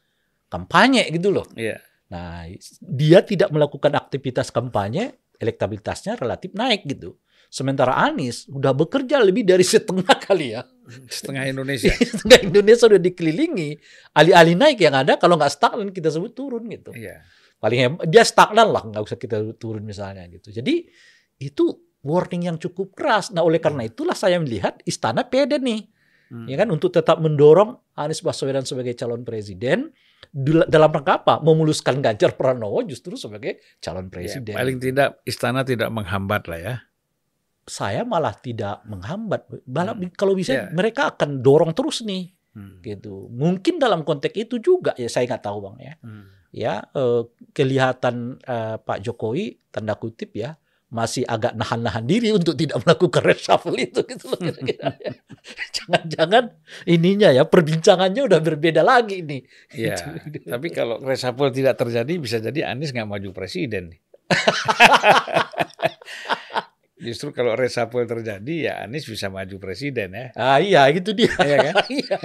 [0.47, 1.47] kampanye gitu loh.
[1.57, 1.82] Iya.
[2.11, 2.43] Nah,
[2.84, 7.15] dia tidak melakukan aktivitas kampanye, elektabilitasnya relatif naik gitu.
[7.47, 10.67] Sementara Anies udah bekerja lebih dari setengah kali ya.
[11.07, 11.91] Setengah Indonesia.
[12.11, 13.69] setengah Indonesia udah dikelilingi.
[14.11, 16.91] Alih-alih naik yang ada kalau nggak stagnan kita sebut turun gitu.
[16.91, 17.23] Iya.
[17.62, 20.49] Paling hebat, dia stagnan lah nggak usah kita turun misalnya gitu.
[20.49, 20.89] Jadi
[21.38, 21.64] itu
[22.01, 23.30] warning yang cukup keras.
[23.30, 25.86] Nah oleh karena itulah saya melihat istana pede nih,
[26.32, 26.47] Hmm.
[26.47, 29.91] ya kan untuk tetap mendorong Anies Baswedan sebagai calon presiden
[30.66, 31.34] dalam rangka apa?
[31.43, 34.55] Memuluskan Ganjar Pranowo justru sebagai calon Ya, presiden.
[34.55, 36.76] paling tidak istana tidak menghambat lah ya.
[37.62, 39.45] Saya malah tidak menghambat.
[39.70, 40.09] Malah Hmm.
[40.18, 40.64] kalau bisa Ya.
[40.74, 42.80] mereka akan dorong terus nih, Hmm.
[42.82, 43.30] gitu.
[43.30, 45.93] Mungkin dalam konteks itu juga ya saya nggak tahu bang ya.
[46.01, 46.26] Hmm.
[46.52, 47.24] Ya eh,
[47.56, 50.60] kelihatan eh, Pak Jokowi tanda kutip ya
[50.91, 55.12] masih agak nahan-nahan diri untuk tidak melakukan reshuffle itu gitu loh kira-kira ya.
[55.80, 56.43] Jangan-jangan
[56.84, 59.41] ininya ya perbincangannya udah berbeda lagi nih.
[59.72, 60.20] Iya.
[60.28, 60.52] Gitu.
[60.52, 63.99] Tapi kalau reshuffle tidak terjadi bisa jadi Anies nggak maju presiden nih.
[67.02, 70.26] Justru kalau reshuffle terjadi ya Anies bisa maju presiden ya.
[70.36, 71.32] Ah iya gitu dia.
[71.39, 71.76] Iya kan?
[71.88, 72.18] Iya.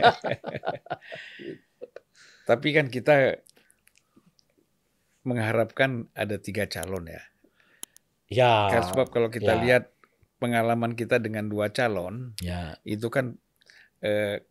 [2.50, 3.46] Tapi kan kita
[5.26, 7.22] mengharapkan ada tiga calon ya.
[8.30, 8.54] ya.
[8.70, 9.62] Kan sebab kalau kita ya.
[9.62, 9.84] lihat
[10.38, 13.34] pengalaman kita dengan dua calon ya, itu kan
[14.00, 14.46] eh,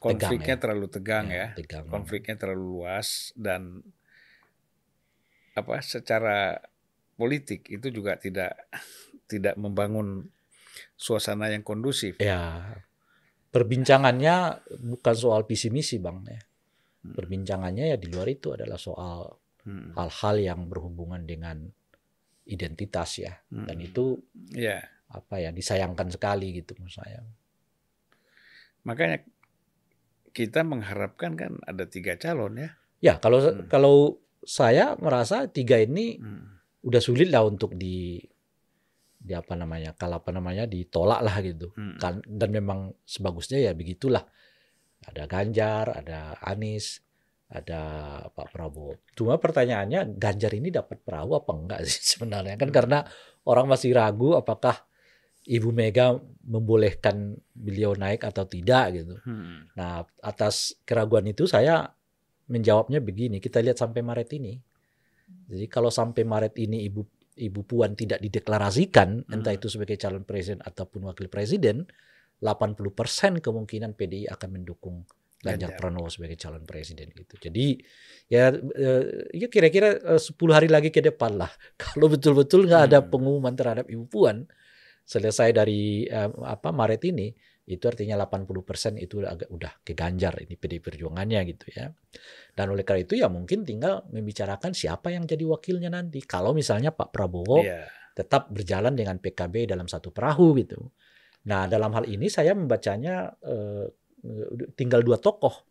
[0.00, 0.60] konfliknya ya.
[0.60, 1.52] terlalu tegang ya.
[1.52, 1.86] tegang.
[1.92, 3.84] konfliknya terlalu luas dan
[5.56, 6.60] apa secara
[7.16, 8.56] politik itu juga tidak
[9.30, 10.28] tidak membangun
[10.94, 12.20] suasana yang kondusif.
[12.20, 12.76] Ya.
[13.50, 16.36] Perbincangannya bukan soal visi misi Bang ya.
[16.36, 17.16] Hmm.
[17.16, 19.32] Perbincangannya ya di luar itu adalah soal
[19.66, 19.92] Hmm.
[19.98, 21.66] hal-hal yang berhubungan dengan
[22.46, 23.34] identitas ya.
[23.50, 23.86] Dan Hmm.
[23.90, 24.04] itu
[24.54, 27.20] Ya, apa ya disayangkan sekali gitu menurut saya.
[28.86, 29.26] makanya
[30.30, 32.70] kita mengharapkan kan ada tiga calon ya.
[33.02, 33.66] Ya kalau Hmm.
[33.66, 33.96] kalau
[34.46, 36.62] saya merasa tiga ini Hmm.
[36.86, 38.22] udah sulit lah untuk di
[39.18, 41.98] di apa namanya kalau apa namanya ditolak lah gitu Hmm.
[41.98, 44.22] kan dan memang sebagusnya ya begitulah
[45.02, 47.02] ada Ganjar ada Anies
[47.46, 47.80] ada
[48.34, 53.06] Pak Prabowo cuma pertanyaannya Ganjar ini dapat perahu apa enggak sih sebenarnya kan karena
[53.46, 54.82] orang masih ragu apakah
[55.46, 59.70] Ibu Mega membolehkan beliau naik atau tidak gitu Hmm.
[59.78, 61.86] Nah, atas keraguan itu saya
[62.50, 64.58] menjawabnya begini, kita lihat sampai Maret ini.
[65.50, 67.02] Jadi kalau sampai Maret ini Ibu
[67.36, 69.58] Ibu Puan tidak dideklarasikan, entah Hmm.
[69.60, 71.84] itu sebagai calon presiden ataupun wakil presiden,
[72.40, 75.04] 80% kemungkinan PDI akan mendukung
[75.44, 75.76] Ganjar.
[75.76, 77.36] Pranowo sebagai calon presiden gitu.
[77.36, 77.76] Jadi
[78.26, 79.04] ya eh,
[79.36, 81.50] ya kira-kira eh, 10 hari lagi ke depan lah.
[81.82, 83.10] Kalau betul-betul nggak ada Hmm.
[83.12, 84.48] pengumuman terhadap Ibu Puan
[85.04, 87.30] selesai dari eh, apa Maret ini,
[87.66, 91.90] itu artinya 80% itu agak udah ke Ganjar ini PDI perjuangannya gitu ya.
[92.54, 96.22] Dan oleh karena itu ya mungkin tinggal membicarakan siapa yang jadi wakilnya nanti.
[96.22, 97.86] Kalau misalnya Pak Prabowo Iya.
[98.16, 100.88] tetap berjalan dengan PKB dalam satu perahu gitu.
[101.46, 103.86] Nah, dalam hal ini saya membacanya eh,
[104.74, 105.66] tinggal dua tokoh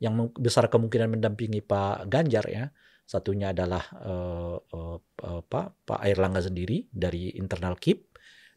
[0.00, 2.64] yang besar kemungkinan mendampingi Pak Ganjar ya.
[3.04, 8.10] Satunya adalah eh, eh, eh, Pak Pak Airlangga sendiri dari internal KIP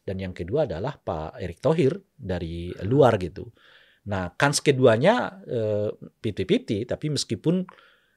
[0.05, 3.49] dan yang kedua adalah Pak Erick Thohir dari luar gitu.
[4.07, 5.89] Nah, kans keduanya eh,
[6.21, 7.65] 50-50 tapi meskipun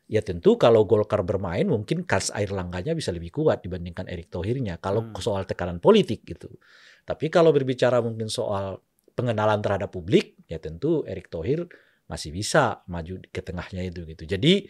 [0.06, 4.78] ya tentu kalau Golkar bermain mungkin kans air langganya bisa lebih kuat dibandingkan Erick Thohirnya
[4.78, 5.18] kalau Hmm.
[5.18, 6.52] soal tekanan politik gitu.
[7.06, 8.82] Tapi kalau berbicara mungkin soal
[9.16, 11.66] pengenalan terhadap publik ya tentu Erick Thohir
[12.06, 14.24] masih bisa maju ke tengahnya itu gitu.
[14.24, 14.66] Jadi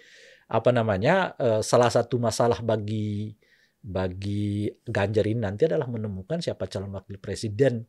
[0.47, 3.35] apa namanya eh, salah satu masalah bagi
[3.83, 7.87] bagi Ganjar ini nanti adalah menemukan siapa calon wakil presiden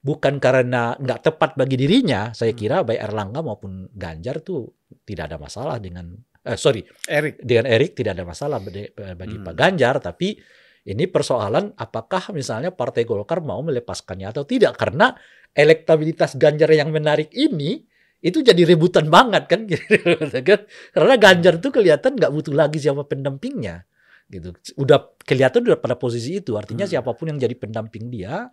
[0.00, 2.60] bukan karena nggak tepat bagi dirinya saya Hmm.
[2.60, 4.72] kira baik Erlangga maupun Ganjar tuh
[5.04, 6.12] tidak ada masalah dengan
[6.44, 7.40] eh, sorry Erik.
[7.40, 9.44] dengan Erik tidak ada masalah bagi, bagi Hmm.
[9.48, 10.36] Pak Ganjar tapi
[10.84, 15.16] ini persoalan apakah misalnya Partai Golkar mau melepaskannya atau tidak karena
[15.54, 17.86] elektabilitas Ganjar yang menarik ini
[18.24, 19.80] itu jadi rebutan banget kan kan?
[20.94, 23.84] karena Ganjar tuh kelihatan nggak butuh lagi siapa pendampingnya
[24.28, 26.92] gitu udah kelihatan udah pada posisi itu artinya Hmm.
[26.96, 28.48] siapa pun yang jadi pendamping dia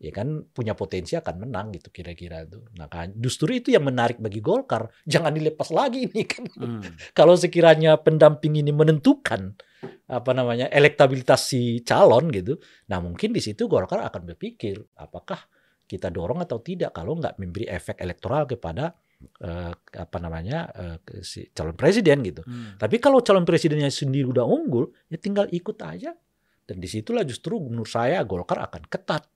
[0.00, 4.16] ya kan punya potensi akan menang gitu kira-kira tuh nah kan justru itu yang menarik
[4.16, 6.80] bagi Golkar jangan dilepas lagi ini kan Hmm.
[7.18, 9.54] kalau sekiranya pendamping ini menentukan
[10.08, 12.58] apa namanya elektabilitas si calon gitu,
[12.90, 15.40] nah mungkin di situ Golkar akan berpikir apakah
[15.90, 18.94] kita dorong atau tidak kalau nggak memberi efek elektoral kepada
[19.42, 22.46] eh, apa namanya eh, ke si calon presiden gitu.
[22.46, 22.78] Hmm.
[22.78, 26.14] Tapi kalau calon presidennya sendiri udah unggul, ya tinggal ikut aja.
[26.62, 29.26] Dan di situlah justru menurut saya Golkar akan ketat.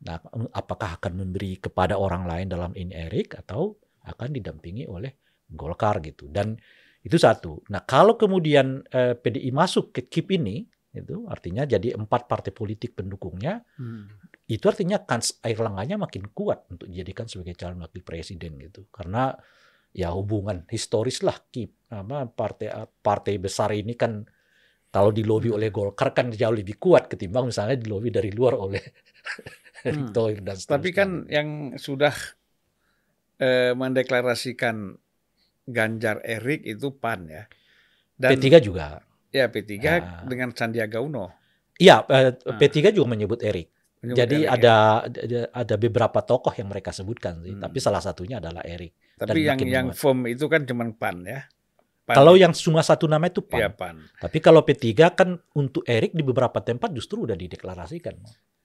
[0.00, 0.16] Nah,
[0.56, 3.76] apakah akan memberi kepada orang lain dalam ini Erik atau
[4.08, 5.12] akan didampingi oleh
[5.52, 6.32] Golkar gitu.
[6.32, 6.56] Dan
[7.00, 7.64] Itu satu.
[7.72, 12.92] Nah, kalau kemudian eh, PDI masuk ke KIP ini, itu artinya jadi empat partai politik
[12.92, 14.10] pendukungnya, Hmm.
[14.50, 18.90] Itu artinya kans air langanya makin kuat untuk dijadikan sebagai calon wakil presiden gitu.
[18.90, 19.30] Karena
[19.90, 24.22] ya hubungan historis lah KIP apa partai partai besar ini kan
[24.88, 28.82] kalau dilobi oleh Golkar kan jauh lebih kuat ketimbang misalnya dilobi dari luar oleh
[29.80, 30.12] Hmm.
[30.12, 30.92] Thohir dan Tapi seterusnya.
[30.92, 32.12] kan yang sudah
[33.38, 34.92] eh, mendeklarasikan
[35.64, 37.44] Ganjar Erik itu PAN ya.
[38.12, 39.00] Dan P3 juga.
[39.30, 40.20] ya P3 Ah.
[40.26, 41.32] dengan Sandiaga Uno.
[41.78, 42.58] Iya, eh, Ah.
[42.58, 43.72] P3 juga menyebut Erik.
[44.00, 47.60] Jadi ada, ada ada beberapa tokoh yang mereka sebutkan sih, Hmm.
[47.60, 48.96] tapi salah satunya adalah Erik.
[49.14, 51.44] Tapi yang yang firm itu kan cuma PAN ya.
[52.08, 52.48] PAN Kalau ya.
[52.48, 53.60] yang cuma satu nama itu PAN.
[53.60, 54.00] ya PAN.
[54.16, 58.16] Tapi kalau P3 kan untuk Erik di beberapa tempat justru udah dideklarasikan.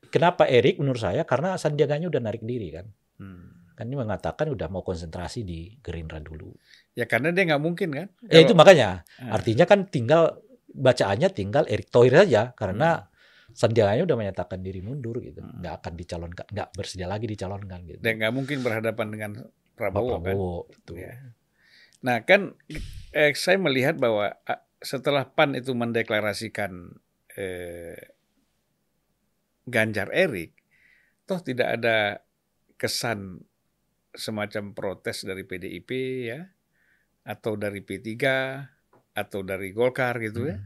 [0.07, 1.27] Kenapa Erik menurut saya?
[1.27, 2.87] Karena Sandiaganya udah narik diri kan.
[3.19, 3.75] Hmm.
[3.75, 6.47] Kan ini mengatakan udah mau konsentrasi di Gerindra dulu.
[6.95, 8.07] Ya karena dia nggak mungkin kan.
[8.23, 9.03] Ya itu Kalau- makanya.
[9.19, 9.35] Ah.
[9.35, 10.39] Artinya kan tinggal
[10.71, 13.14] bacaannya tinggal Erik Thohir saja karena Hmm.
[13.55, 15.39] Sandiaganya udah menyatakan diri mundur gitu.
[15.39, 15.63] Hmm.
[15.63, 17.99] Nggak akan dicalonkan, nggak bersedia lagi dicalonkan gitu.
[18.03, 20.21] dia nggak mungkin berhadapan dengan Pak Prabowo, kan.
[20.27, 20.93] Prabowo gitu.
[20.99, 21.15] Ya.
[22.03, 22.59] Nah kan
[23.15, 26.99] eh, saya melihat bahwa ah, setelah PAN itu mendeklarasikan
[27.39, 28.11] eh,
[29.65, 30.53] Ganjar Erik,
[31.25, 32.21] toh tidak ada
[32.77, 33.41] kesan
[34.13, 35.89] semacam protes dari PDIP
[36.29, 36.53] ya,
[37.25, 38.13] atau dari P3
[39.15, 40.59] atau dari Golkar gitu ya.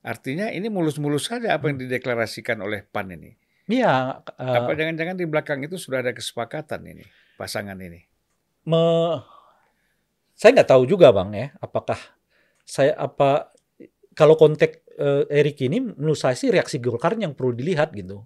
[0.00, 0.10] Hmm.
[0.10, 3.36] Artinya ini mulus-mulus saja apa yang dideklarasikan oleh PAN ini.
[3.70, 7.04] Iya, eh, Apa jangan-jangan di belakang itu sudah ada kesepakatan ini
[7.36, 8.02] pasangan ini?
[8.66, 9.22] me-
[10.34, 12.00] saya nggak tahu juga bang ya, apakah
[12.64, 13.52] saya apa
[14.16, 18.24] kalau konteks eh, Erik ini menurut saya sih reaksi Golkar yang perlu dilihat gitu.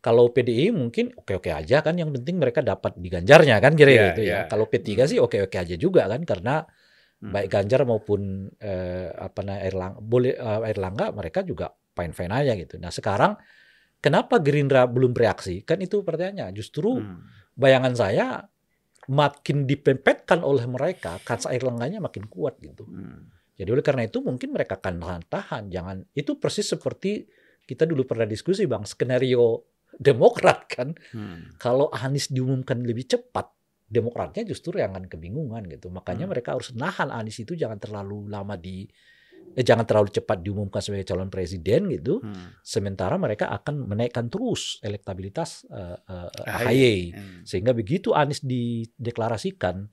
[0.00, 4.04] Kalau PDI mungkin oke-oke aja kan, yang penting mereka dapat di Ganjarnya kan kira Iya,
[4.12, 4.32] gitu ya.
[4.32, 4.40] iya.
[4.48, 6.64] Kalau P3 sih oke-oke aja juga kan, karena
[7.20, 7.36] Hmm.
[7.36, 12.80] baik Ganjar maupun eh, apa namanya Erlangga, boleh eh, Erlangga mereka juga fine-fine aja gitu.
[12.80, 13.36] Nah sekarang
[14.00, 15.60] kenapa Gerindra belum bereaksi?
[15.60, 16.56] Kan itu pertanyaannya.
[16.56, 17.20] Justru Hmm.
[17.52, 18.26] bayangan saya
[19.12, 22.88] makin dipepetkan oleh mereka, kans air lengganya makin kuat gitu.
[22.88, 23.28] Hmm.
[23.60, 25.68] Jadi oleh karena itu mungkin mereka akan tahan-tahan.
[25.68, 27.28] Jangan itu persis seperti
[27.68, 29.68] kita dulu pernah diskusi bang, skenario
[30.00, 30.96] Demokrat kan.
[31.12, 31.52] Hmm.
[31.60, 33.52] Kalau Anies diumumkan lebih cepat,
[33.90, 35.90] Demokratnya justru yang akan kebingungan gitu.
[35.90, 36.32] Makanya Hmm.
[36.32, 38.86] mereka harus nahan Anies itu jangan terlalu lama di
[39.50, 42.22] eh, jangan terlalu cepat diumumkan sebagai calon presiden gitu.
[42.22, 42.54] Hmm.
[42.62, 46.98] Sementara mereka akan menaikkan terus elektabilitas eh, eh, AHY.
[47.10, 47.42] Hmm.
[47.42, 49.90] Sehingga begitu Anies dideklarasikan,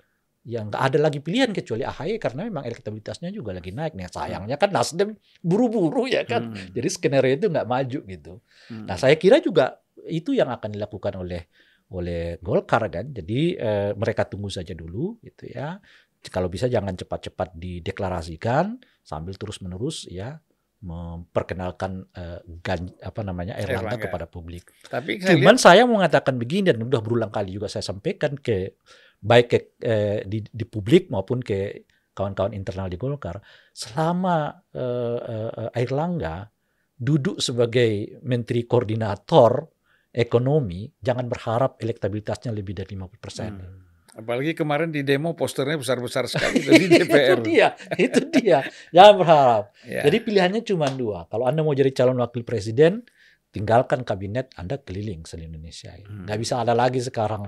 [0.47, 3.99] yang nggak ada lagi pilihan kecuali AHY karena memang elektabilitasnya juga lagi naik.
[3.99, 6.55] Nah sayangnya kan Nasdem buru-buru ya kan.
[6.55, 6.71] Hmm.
[6.71, 8.33] Jadi skenario itu nggak maju gitu.
[8.71, 8.87] Hmm.
[8.87, 9.75] Nah saya kira juga
[10.07, 11.51] itu yang akan dilakukan oleh
[11.93, 13.11] oleh Golkar kan.
[13.11, 15.79] Jadi eh, mereka tunggu saja dulu gitu ya.
[16.27, 18.75] Kalau bisa jangan cepat-cepat dideklarasikan
[19.05, 20.35] sambil terus-menerus ya
[20.77, 24.05] memperkenalkan eh, gan, apa namanya Erlangga Erlangga.
[24.05, 24.69] kepada publik.
[24.85, 28.38] Tapi saya Cuman lihat, saya mau mengatakan begini dan udah berulang kali juga saya sampaikan
[28.38, 28.77] ke
[29.17, 33.38] baik ke eh, di, di publik maupun ke kawan-kawan internal di Golkar,
[33.73, 36.49] selama eh, eh, Airlangga
[36.97, 39.69] duduk sebagai menteri koordinator
[40.18, 43.53] ekonomi, jangan berharap elektabilitasnya lebih dari 50 persen.
[43.53, 43.86] Hmm.
[44.18, 47.38] apalagi kemarin di demo posternya besar-besar sekali di DPR.
[47.38, 48.65] itu dia, itu dia.
[48.89, 49.63] Jangan berharap.
[49.86, 50.09] Ya.
[50.09, 51.30] Jadi pilihannya cuma dua.
[51.30, 53.05] Kalau Anda mau jadi calon wakil presiden,
[53.53, 55.93] tinggalkan kabinet Anda keliling seluruh Indonesia.
[55.93, 56.26] Hmm.
[56.26, 57.45] Nggak bisa ada lagi sekarang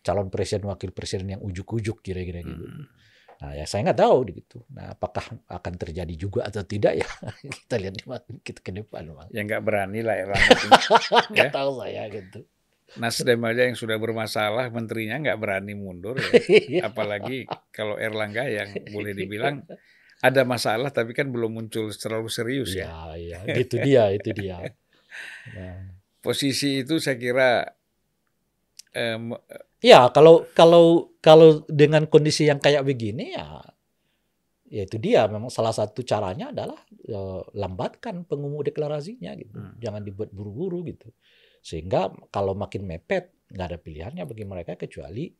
[0.00, 2.64] calon presiden wakil presiden yang ujuk-ujuk kira-kira gitu.
[2.64, 2.88] Hmm.
[3.36, 4.58] Nah ya saya nggak tahu gitu.
[4.72, 7.08] Nah apakah akan terjadi juga atau tidak ya
[7.68, 8.02] kita lihat di
[8.40, 9.12] kita ke depan.
[9.12, 9.28] Bang.
[9.28, 10.56] Ya nggak berani lah Erlangga.
[11.36, 11.52] Nggak Ya.
[11.52, 12.40] tahu saya gitu.
[12.96, 16.16] Nasdem aja yang sudah bermasalah, menterinya nggak berani mundur.
[16.70, 16.86] Ya.
[16.88, 19.66] Apalagi kalau Erlangga yang boleh dibilang
[20.24, 22.88] ada masalah tapi kan belum muncul terlalu serius ya.
[23.18, 24.72] Ya, ya, gitu dia, itu dia.
[25.52, 25.92] Nah.
[26.24, 27.50] Posisi itu saya kira
[29.84, 33.60] Ya, kalau kalau kalau dengan kondisi yang kayak begini ya
[34.66, 39.56] ya itu dia memang salah satu caranya adalah eh, lambatkan pengumuman deklarasinya gitu.
[39.56, 39.78] Hmm.
[39.78, 41.12] Jangan dibuat buru-buru gitu.
[41.62, 45.30] Sehingga kalau makin mepet nggak ada pilihannya bagi mereka kecuali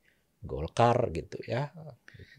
[0.47, 1.73] Golkar gitu ya.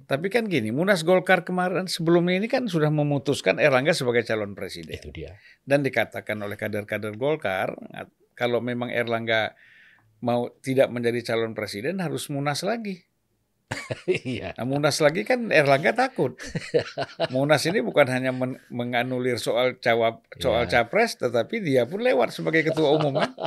[0.08, 4.96] tapi kan gini, Munas Golkar kemarin sebelumnya ini kan sudah memutuskan Erlangga sebagai calon presiden.
[4.96, 5.36] Itu dia.
[5.68, 7.76] dan dikatakan oleh kader-kader Golkar
[8.38, 9.52] kalau memang Erlangga
[10.20, 13.04] mau tidak menjadi calon presiden harus munas lagi.
[14.08, 14.56] Iya.
[14.56, 16.40] Nah, munas lagi kan Erlangga takut.
[17.32, 20.84] Munas ini bukan hanya men- menganulir soal cawap soal Iya.
[20.84, 23.32] capres, tetapi dia pun lewat sebagai ketua umum kan.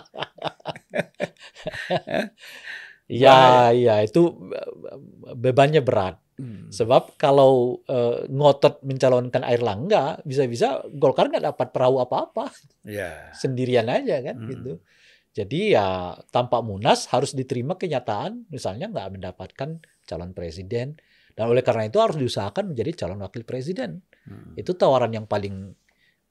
[3.11, 4.39] Iya, iya itu
[5.35, 6.23] bebannya berat.
[6.39, 6.71] Hmm.
[6.71, 12.49] Sebab kalau eh, ngotot mencalonkan Air Langga, bisa-bisa Golkar nggak dapat perahu apa-apa,
[12.87, 13.35] Ya.
[13.35, 14.49] sendirian aja kan Hmm.
[14.49, 14.73] gitu.
[15.31, 20.99] Jadi ya tanpa munas harus diterima kenyataan, misalnya nggak mendapatkan calon presiden,
[21.39, 24.03] dan oleh karena itu harus diusahakan menjadi calon wakil presiden.
[24.27, 24.59] Hmm.
[24.59, 25.79] Itu tawaran yang paling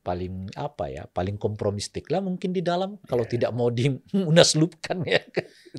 [0.04, 3.40] paling apa ya, paling kompromistik lah mungkin di dalam kalau Ya.
[3.40, 5.24] tidak mau dimunaslupkan ya.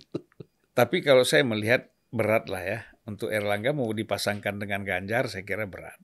[0.78, 5.68] Tapi kalau saya melihat berat lah ya untuk Erlangga mau dipasangkan dengan Ganjar saya kira
[5.68, 5.98] berat.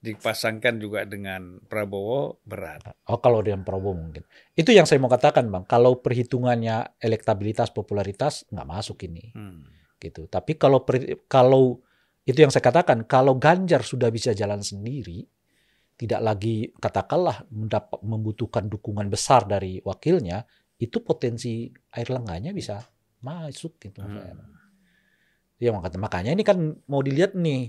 [0.00, 2.88] Dipasangkan juga dengan Prabowo berat.
[3.12, 4.24] Oh kalau dengan Prabowo mungkin.
[4.56, 5.68] Itu yang saya mau katakan bang.
[5.68, 9.68] Kalau perhitungannya elektabilitas, popularitas nggak masuk ini, Hmm.
[10.00, 10.24] gitu.
[10.24, 10.80] Tapi kalau
[11.28, 11.84] kalau
[12.24, 15.20] itu yang saya katakan, kalau Ganjar sudah bisa jalan sendiri,
[16.00, 20.48] tidak lagi katakanlah mendapat membutuhkan dukungan besar dari wakilnya,
[20.80, 22.80] itu potensi air lengganya bisa
[23.20, 24.00] masuk gitu.
[24.00, 24.48] Hmm.
[25.60, 26.56] Ya makanya ini kan
[26.88, 27.68] mau dilihat nih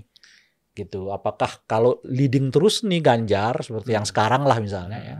[0.72, 1.12] gitu.
[1.12, 4.12] Apakah kalau leading terus nih Ganjar seperti yang Hmm.
[4.12, 5.16] sekarang lah misalnya ya.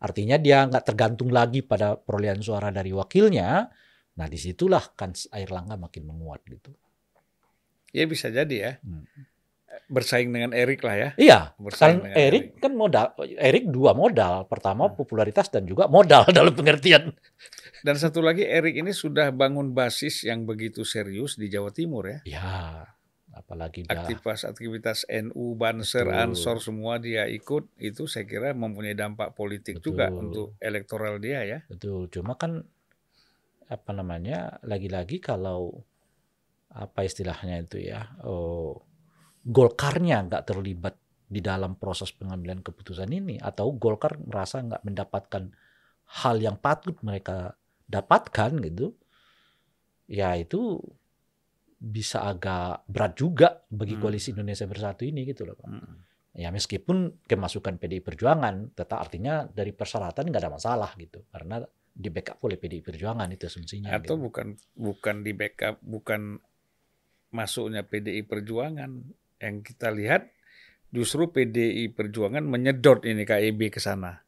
[0.00, 3.68] Artinya dia nggak tergantung lagi pada perolehan suara dari wakilnya.
[4.16, 6.72] Nah di situlah kan air langga makin menguat gitu.
[7.90, 8.72] Ya bisa jadi ya.
[8.80, 9.04] Hmm.
[9.90, 11.08] Bersaing dengan Erik lah ya.
[11.14, 14.46] Iya, Bersaing kan Erik kan modal, Erik dua modal.
[14.46, 14.94] Pertama Hmm.
[14.98, 17.14] popularitas dan juga modal dalam pengertian.
[17.80, 22.18] Dan satu lagi Erik ini sudah bangun basis yang begitu serius di Jawa Timur ya.
[22.26, 22.50] Ya,
[23.40, 26.20] apalagi dia Aktivitas-aktivitas NU, Banser, Betul.
[26.20, 29.96] Ansor semua dia ikut itu saya kira mempunyai dampak politik Betul.
[29.96, 31.58] juga untuk elektoral dia ya.
[31.66, 32.12] betul.
[32.12, 32.60] Cuma kan
[33.70, 35.72] apa namanya lagi-lagi kalau
[36.70, 38.84] apa istilahnya itu ya, oh,
[39.40, 40.94] Golkarnya nggak terlibat
[41.30, 45.48] di dalam proses pengambilan keputusan ini atau Golkar merasa nggak mendapatkan
[46.20, 47.54] hal yang patut mereka
[47.86, 48.94] dapatkan gitu,
[50.10, 50.82] ya itu
[51.80, 54.02] bisa agak berat juga bagi Hmm.
[54.04, 55.66] koalisi Indonesia Bersatu ini gitu loh Pak.
[55.66, 55.96] Hmm.
[56.30, 61.58] Ya meskipun kemasukan PDI Perjuangan, tetap artinya dari persyaratan nggak ada masalah gitu, karena
[61.90, 63.90] di backup oleh PDI Perjuangan itu asumsinya.
[63.90, 64.30] Atau gitu.
[64.30, 66.38] bukan bukan di backup, bukan
[67.30, 68.90] masuknya PDI Perjuangan
[69.40, 70.30] yang kita lihat
[70.90, 74.20] justru PDI Perjuangan menyedot ini KIB ke sana.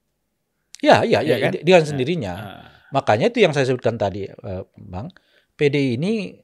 [0.82, 1.53] Ya, ya, ya, Iya kan?
[1.62, 2.34] dengan sendirinya.
[2.34, 5.14] Ah, Makanya itu yang saya sebutkan tadi, eh, Bang.
[5.55, 6.34] PDI ini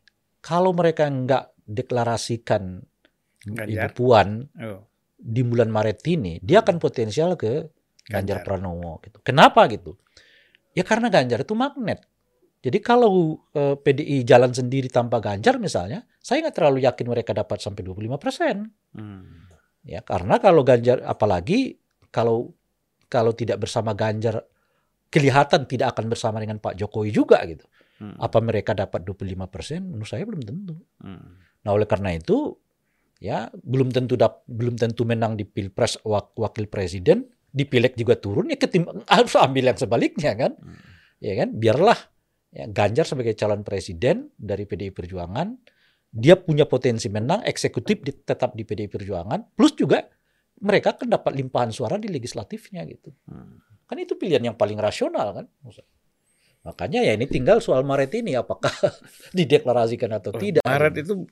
[0.49, 2.81] kalau mereka nggak deklarasikan
[3.45, 3.93] Ibu Ganjar.
[3.93, 7.69] Puan oh, di bulan Maret ini, dia akan potensial ke
[8.09, 8.49] Ganjar Ganjar.
[8.49, 9.21] Pranowo gitu.
[9.21, 10.01] Kenapa gitu?
[10.73, 12.01] Ya karena Ganjar itu magnet.
[12.65, 17.61] Jadi kalau eh, PDI jalan sendiri tanpa Ganjar misalnya, saya nggak terlalu yakin mereka dapat
[17.61, 18.57] sampai 25 persen.
[18.97, 19.47] hmm.
[19.85, 21.77] Ya karena kalau Ganjar, apalagi
[22.09, 22.57] kalau
[23.13, 24.43] kalau tidak bersama Ganjar,
[25.13, 27.69] kelihatan tidak akan bersama dengan Pak Jokowi juga gitu.
[27.99, 28.15] Hmm.
[28.17, 29.83] Apa mereka dapat 25 persen?
[29.85, 30.79] Menurut saya belum tentu.
[30.99, 31.35] Hmm.
[31.61, 32.55] Nah oleh karena itu
[33.19, 38.15] ya belum tentu dap, belum tentu menang di pilpres wak- wakil presiden, di pileg juga
[38.15, 40.79] turun ya ketimbang harus ambil yang sebaliknya kan, Hmm.
[41.19, 41.99] ya kan biarlah
[42.49, 45.59] ya, Ganjar sebagai calon presiden dari PDI Perjuangan
[46.09, 50.07] dia punya potensi menang eksekutif di- tetap di PDI Perjuangan plus juga
[50.59, 53.59] mereka kan dapat limpahan suara di legislatifnya gitu Hmm.
[53.85, 55.47] kan itu pilihan yang paling rasional kan
[56.67, 58.73] makanya ya ini tinggal soal Maret ini apakah
[59.37, 61.25] dideklarasikan atau Oh, tidak Maret itu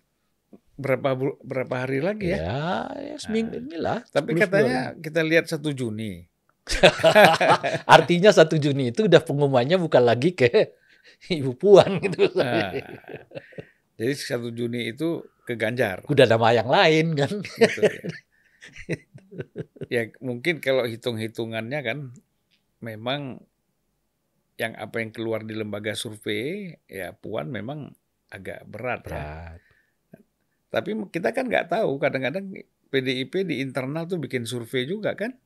[0.76, 2.38] berapa berapa hari lagi ya?
[2.38, 2.64] Ya,
[3.00, 4.04] ya seminggu inilah.
[4.12, 6.20] Tapi 10 katanya kita lihat satu Juni.
[6.20, 6.34] bulan.
[7.96, 10.76] artinya satu Juni itu udah pengumumannya bukan lagi ke
[11.40, 12.28] Ibu Puan gitu.
[12.36, 12.76] Nah,
[13.96, 16.04] jadi satu Juni itu ke Ganjar.
[16.10, 17.32] Udah nama yang lain kan.
[17.40, 18.02] Gitu, ya.
[19.88, 21.98] ya mungkin kalau hitung-hitungannya kan
[22.82, 23.40] memang
[24.56, 27.92] yang apa yang keluar di lembaga survei ya Puan memang
[28.28, 29.12] agak berat ya.
[29.12, 29.60] Berat.
[30.66, 32.52] Tapi kita kan nggak tahu kadang-kadang
[32.88, 35.36] PDIP di internal tuh bikin survei juga kan.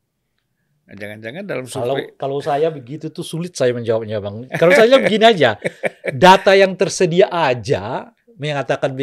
[0.87, 4.47] Nah, Jangan-jangan dalam Kalau survei kalau saya begitu tuh sulit saya menjawabnya, Bang.
[4.55, 5.55] Kalau saya begini aja.
[6.11, 8.97] Data yang tersedia aja mengatakan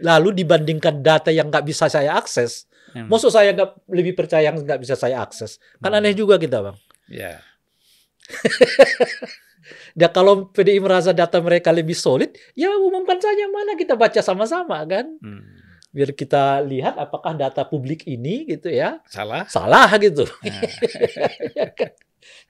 [0.00, 3.04] lalu dibandingkan data yang nggak bisa saya akses, Hmm.
[3.04, 5.60] maksud saya nggak lebih percaya yang nggak bisa saya akses.
[5.76, 6.00] Kan Hmm.
[6.00, 6.76] aneh juga kita, Bang.
[7.04, 7.36] ya
[9.94, 14.82] Ya kalau PDI merasa data mereka lebih solid, ya umumkan saja mana kita baca sama-sama
[14.84, 15.06] kan.
[15.18, 15.56] hmm.
[15.88, 19.48] Biar kita lihat apakah data publik ini gitu ya salah.
[19.48, 20.28] salah gitu.
[20.44, 20.60] Nah,
[21.58, 21.96] Ya kan?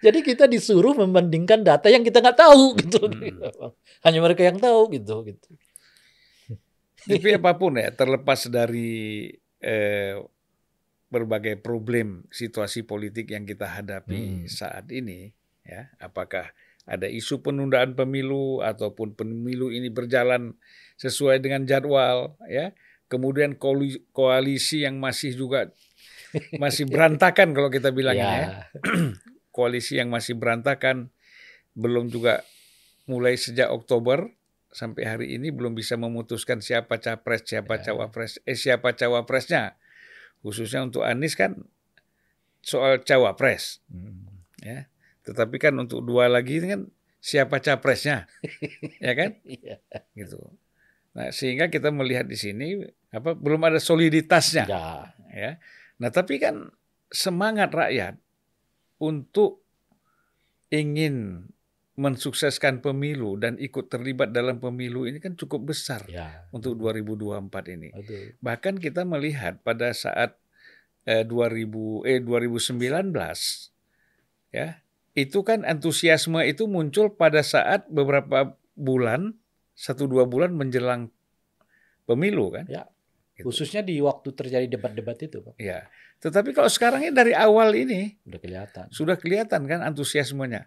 [0.03, 2.99] Jadi kita disuruh membandingkan data yang kita nggak tahu gitu.
[3.07, 3.71] Hmm.
[4.03, 5.51] Hanya mereka yang tahu gitu gitu.
[6.99, 10.19] Tapi apa pun ya, terlepas dari eh,
[11.09, 14.51] berbagai problem situasi politik yang kita hadapi Hmm.
[14.51, 15.33] saat ini,
[15.65, 16.53] ya, apakah
[16.89, 20.57] ada isu penundaan pemilu ataupun pemilu ini berjalan
[20.97, 22.73] sesuai dengan jadwal, ya,
[23.07, 25.69] kemudian koali- koalisi yang masih juga
[26.63, 28.33] masih berantakan kalau kita bilang ya.
[28.33, 28.49] ya.
[29.55, 31.11] Koalisi yang masih berantakan
[31.75, 32.47] belum juga
[33.11, 34.31] mulai sejak Oktober
[34.71, 37.91] sampai hari ini belum bisa memutuskan siapa capres, siapa Ya.
[37.91, 39.75] cawapres, eh siapa cawapresnya.
[40.45, 41.59] Khususnya untuk Anies kan
[42.63, 44.45] soal cawapres Hmm.
[44.63, 44.87] ya.
[45.29, 46.83] Tetapi kan untuk dua lagi ini kan
[47.21, 48.25] siapa capresnya,
[49.05, 49.37] ya kan?
[49.45, 49.77] Iya.
[50.17, 50.41] Gitu.
[51.13, 52.81] Nah sehingga kita melihat di sini
[53.13, 55.13] apa belum ada soliditasnya, Ya.
[55.29, 55.51] ya.
[56.01, 56.73] Nah tapi kan
[57.13, 58.17] semangat rakyat
[58.97, 59.61] untuk
[60.69, 61.49] ingin
[61.99, 66.47] mensukseskan pemilu dan ikut terlibat dalam pemilu ini kan cukup besar Ya.
[66.55, 67.91] untuk 2024 ini.
[67.91, 68.39] Betul.
[68.39, 70.39] Bahkan kita melihat pada saat
[71.03, 73.11] eh, 2000 eh 2019
[74.55, 74.79] ya,
[75.19, 79.35] itu kan antusiasme itu muncul pada saat beberapa bulan,
[79.75, 81.11] satu dua bulan menjelang
[82.07, 82.71] pemilu kan.
[82.71, 82.87] Ya.
[83.35, 83.51] Gitu.
[83.51, 85.59] Khususnya di waktu terjadi debat-debat itu, Pak.
[85.59, 85.91] Ya.
[86.23, 88.87] Tetapi kalau sekarang ini dari awal ini Udah kelihatan.
[88.91, 90.67] sudah kelihatan kan antusiasmenya.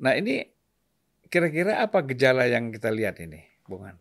[0.00, 0.48] Nah, ini
[1.32, 3.96] kira-kira apa gejala yang kita lihat ini, Bung Han?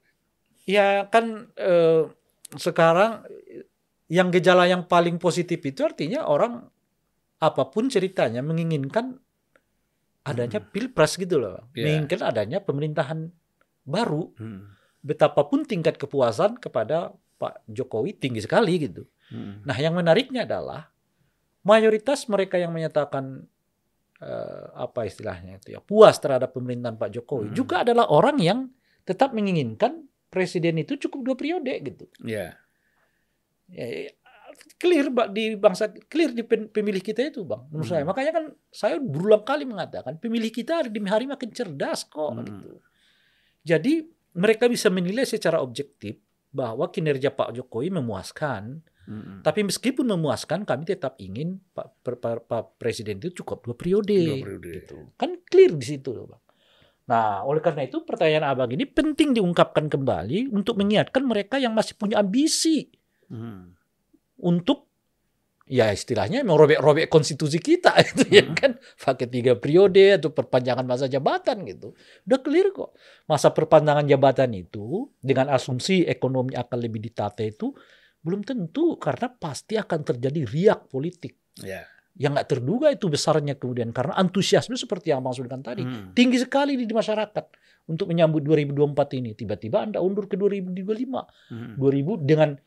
[0.68, 2.04] Ya kan eh,
[2.60, 3.24] sekarang
[4.12, 6.68] yang gejala yang paling positif itu artinya orang
[7.40, 9.16] apa pun ceritanya menginginkan
[10.28, 11.72] adanya pilpres gitu loh.
[11.74, 11.88] Ya.
[11.88, 13.32] Menginginkan adanya pemerintahan
[13.88, 14.30] baru.
[14.36, 14.76] Hmm.
[15.00, 19.08] Betapapun tingkat kepuasan kepada Pak Jokowi tinggi sekali gitu.
[19.32, 19.64] Hmm.
[19.64, 20.92] Nah, yang menariknya adalah
[21.64, 23.48] mayoritas mereka yang menyatakan
[24.20, 27.56] eh, apa istilahnya itu ya puas terhadap pemerintahan Pak Jokowi Hmm.
[27.56, 28.60] juga adalah orang yang
[29.08, 32.06] tetap menginginkan presiden itu cukup dua periode gitu.
[32.28, 32.60] Ya.
[33.70, 34.12] Ya,
[34.76, 37.94] clear Pak, di bangsa clear di pemilih kita itu bang menurut Hmm.
[37.96, 42.34] saya makanya kan saya berulang kali mengatakan pemilih kita hari demi hari makin cerdas kok
[42.34, 42.44] Hmm.
[42.44, 42.80] gitu.
[43.62, 43.94] jadi
[44.32, 46.18] mereka bisa menilai secara objektif
[46.50, 49.42] bahwa kinerja Pak Jokowi memuaskan Hmm.
[49.42, 54.14] tapi meskipun memuaskan, kami tetap ingin Pak, per- Pak Presiden itu cukup dua periode.
[54.14, 54.70] Dua periode.
[54.70, 54.98] Gitu.
[55.18, 56.38] Kan clear di situ, loh, Bang.
[57.10, 61.98] Nah, oleh karena itu pertanyaan abang ini penting diungkapkan kembali untuk mengingatkan mereka yang masih
[61.98, 62.86] punya ambisi
[63.26, 63.74] Hmm.
[64.40, 64.88] Untuk
[65.66, 68.58] ya istilahnya merobek-robek konstitusi kita itu ya Hmm.
[68.58, 71.94] kan pakai tiga periode atau perpanjangan masa jabatan gitu
[72.26, 77.70] udah clear kok masa perpanjangan jabatan itu dengan asumsi ekonomi akan lebih ditata itu
[78.20, 81.84] belum tentu karena pasti akan terjadi riak politik Ya.
[82.16, 86.12] yang nggak terduga itu besarnya kemudian karena antusiasme seperti yang bang sebutkan tadi Hmm.
[86.12, 87.46] tinggi sekali di masyarakat
[87.86, 88.74] untuk menyambut 2024
[89.14, 91.78] ini tiba-tiba anda undur ke 2025 Hmm.
[91.78, 92.58] 2000 dengan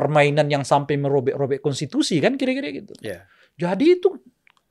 [0.00, 2.96] permainan yang sampai merobek-robek konstitusi kan kira-kira gitu.
[3.04, 3.28] Ya.
[3.60, 4.16] Jadi itu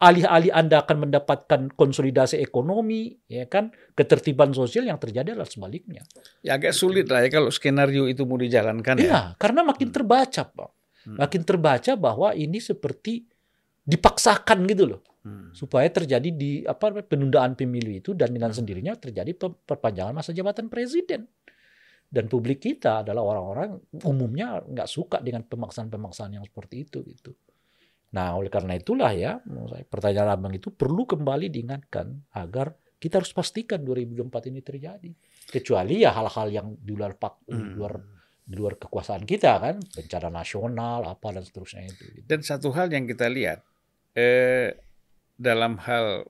[0.02, 6.02] alih-alih Anda akan mendapatkan konsolidasi ekonomi, ya kan, ketertiban sosial yang terjadi adalah sebaliknya.
[6.42, 9.06] Ya agak sulit lah ya kalau skenario itu mau dijalankan ya.
[9.06, 9.96] Iya, karena makin Hmm.
[10.02, 10.70] terbaca, Pak.
[11.06, 11.18] Hmm.
[11.20, 13.28] Makin terbaca bahwa ini seperti
[13.84, 15.52] dipaksakan gitu loh, Hmm.
[15.52, 20.72] supaya terjadi di apa penundaan pemilu itu dan dengan sendirinya terjadi pe- perpanjangan masa jabatan
[20.72, 21.28] presiden.
[22.10, 27.38] Dan publik kita adalah orang-orang umumnya nggak suka dengan pemaksaan-pemaksaan yang seperti itu gitu.
[28.18, 29.38] Nah, oleh karena itulah ya,
[29.86, 35.10] pertanyaan abang itu perlu kembali diingatkan agar kita harus pastikan 2024 ini terjadi.
[35.46, 37.78] Kecuali ya hal-hal yang di luar pak, di Hmm.
[37.78, 37.94] luar
[38.50, 42.04] di luar kekuasaan kita kan, bencana nasional apa dan seterusnya itu.
[42.18, 42.26] gitu.
[42.26, 43.62] Dan satu hal yang kita lihat
[44.18, 44.74] eh,
[45.38, 46.26] dalam hal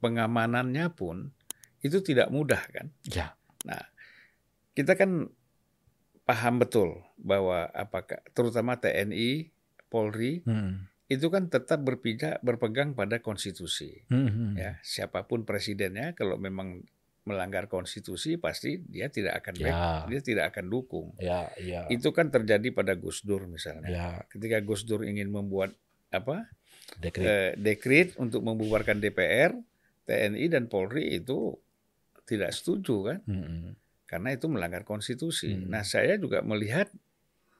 [0.00, 1.28] pengamanannya pun
[1.84, 2.88] itu tidak mudah kan.
[3.68, 3.84] Ya,
[4.78, 5.26] Kita kan
[6.22, 9.50] paham betul bahwa apakah terutama TNI,
[9.88, 10.86] Polri Hmm.
[11.08, 14.06] itu kan tetap berpijak berpegang pada konstitusi.
[14.06, 14.52] Hmm, hmm.
[14.54, 16.84] Ya, siapa pun presidennya kalau memang
[17.24, 19.88] melanggar konstitusi pasti dia tidak akan back, Ya.
[20.06, 21.08] dia tidak akan dukung.
[21.18, 21.84] Ya, ya.
[21.88, 23.88] Itu kan terjadi pada Gus Dur misalnya.
[23.88, 25.72] Ya, Ketika Gus Dur ingin membuat
[26.08, 26.48] apa
[26.96, 27.24] dekret.
[27.24, 29.56] eh, dekret untuk membubarkan DPR,
[30.04, 31.56] TNI dan Polri itu
[32.24, 33.72] tidak setuju kan, Hmm, hmm.
[34.08, 35.52] Karena itu melanggar konstitusi.
[35.52, 35.68] Hmm.
[35.68, 36.88] Nah, saya juga melihat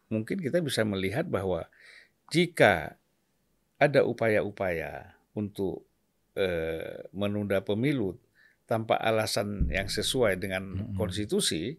[0.09, 1.68] mungkin kita bisa melihat bahwa
[2.32, 2.96] jika
[3.76, 5.84] ada upaya-upaya untuk
[6.38, 8.14] eh, menunda pemilu
[8.62, 10.94] tanpa alasan yang sesuai dengan Hmm.
[10.94, 11.74] konstitusi,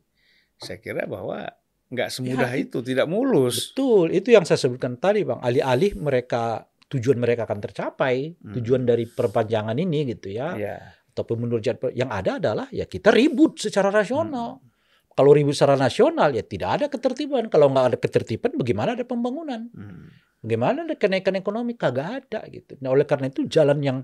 [0.60, 1.48] saya kira bahwa
[1.88, 3.72] nggak semudah Ya, itu, tidak mulus.
[3.72, 5.40] Betul, itu yang saya sebutkan tadi, Bang.
[5.40, 8.52] Alih-alih mereka tujuan mereka akan tercapai, Hmm.
[8.60, 10.78] tujuan dari perpanjangan ini gitu ya, Ya.
[11.20, 14.58] Atau pemundur jadwal yang ada adalah ya kita ribut secara rasional.
[14.58, 14.68] Hmm.
[15.12, 17.52] Kalau ribut secara nasional ya tidak ada ketertiban.
[17.52, 19.68] Kalau nggak ada ketertiban, bagaimana ada pembangunan?
[19.76, 20.08] Hmm.
[20.40, 21.76] Bagaimana ada kenaikan ekonomi?
[21.76, 22.80] Kagak ada gitu.
[22.80, 24.00] Nah oleh karena itu jalan yang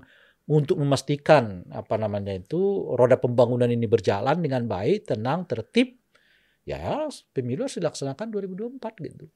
[0.46, 5.98] untuk memastikan apa namanya itu roda pembangunan ini berjalan dengan baik, tenang, tertib,
[6.62, 9.26] ya pemilu harus dilaksanakan 2024 gitu.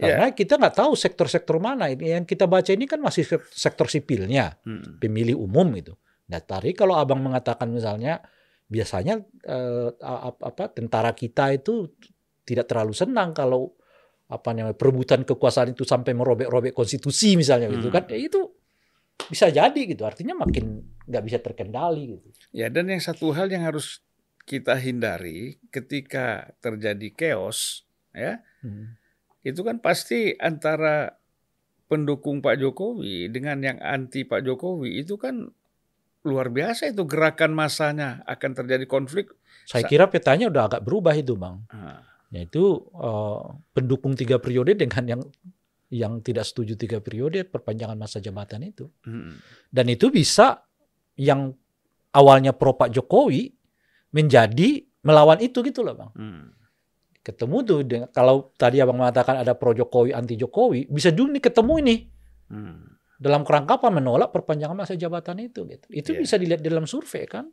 [0.00, 3.84] Karena kita nggak tahu sektor-sektor mana ini yang kita baca ini kan masih sek- sektor
[3.84, 4.96] sipilnya, Hmm.
[4.96, 5.92] pemilih umum gitu.
[6.30, 8.22] Nah, tadi kalau abang mengatakan misalnya
[8.70, 11.90] biasanya eh, apa tentara kita itu
[12.46, 13.74] tidak terlalu senang kalau
[14.30, 17.96] apa namanya perebutan kekuasaan itu sampai merobek-robek konstitusi misalnya gitu Hmm.
[17.98, 18.46] kan, ya itu
[19.26, 20.06] bisa jadi gitu.
[20.06, 22.28] Artinya makin nggak bisa terkendali gitu.
[22.54, 23.98] Ya, dan yang satu hal yang harus
[24.46, 27.82] kita hindari ketika terjadi chaos,
[28.14, 28.94] ya, Hmm.
[29.42, 31.18] itu kan pasti antara
[31.90, 35.50] pendukung Pak Jokowi dengan yang anti Pak Jokowi itu kan
[36.22, 39.32] luar biasa itu gerakan masanya akan terjadi konflik.
[39.64, 41.64] Saya Sa- kira petanya udah agak berubah itu, Bang.
[41.72, 42.62] Ah, yaitu
[42.94, 43.40] eh,
[43.74, 45.22] pendukung tiga periode dengan yang
[45.90, 49.42] yang tidak setuju tiga periode perpanjangan masa jabatan itu hmm.
[49.74, 50.62] dan itu bisa
[51.18, 51.50] yang
[52.14, 53.50] awalnya pro Pak Jokowi
[54.14, 56.44] menjadi melawan itu gitu loh bang Hmm.
[57.20, 61.42] ketemu tuh dengan, kalau tadi abang mengatakan ada pro Jokowi anti Jokowi bisa juga nih
[61.42, 61.96] ketemu ini
[62.46, 62.89] Hmm.
[63.20, 66.18] Dalam kerangka apa menolak perpanjangan masa jabatan itu gitu itu Iya.
[66.18, 67.52] bisa dilihat di dalam survei kan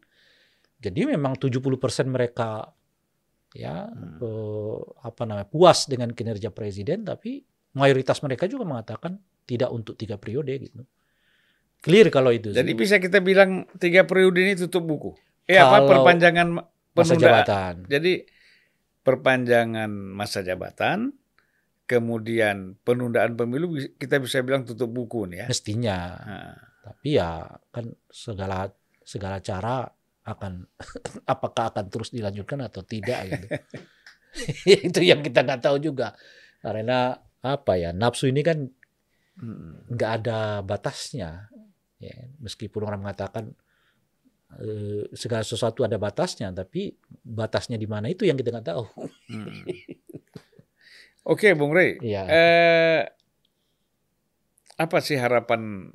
[0.79, 1.67] jadi memang 70%
[2.07, 2.71] mereka
[3.51, 4.17] ya Hmm.
[4.17, 7.43] eh, apa namanya puas dengan kinerja presiden tapi
[7.73, 10.87] mayoritas mereka juga mengatakan tidak untuk tiga periode gitu
[11.77, 12.57] clear kalau itu sih.
[12.57, 15.11] Jadi bisa kita bilang tiga periode ini tutup buku.
[15.45, 18.25] Eh apa Kalau perpanjangan ma- masa jabatan Jadi
[19.01, 21.13] perpanjangan masa jabatan,
[21.87, 25.47] kemudian penundaan pemilu kita bisa bilang tutup buku nih ya.
[25.47, 28.67] mestinya Nah, tapi ya kan segala
[29.03, 29.87] segala cara
[30.27, 30.67] akan
[31.33, 33.47] apakah akan terus dilanjutkan atau tidak gitu
[34.91, 36.11] itu yang kita nggak tahu juga
[36.59, 38.67] karena apa ya nafsu ini kan
[39.39, 39.95] hmm.
[39.95, 41.47] nggak ada batasnya
[42.03, 43.55] ya meskipun orang mengatakan
[44.59, 46.91] eh, segala sesuatu ada batasnya tapi
[47.23, 48.85] batasnya di mana itu yang kita nggak tahu
[49.27, 49.63] Hmm.
[51.27, 51.99] Oke, Bung Rey.
[51.99, 52.23] Iya.
[52.23, 53.03] Eh,
[54.79, 55.91] apa sih harapan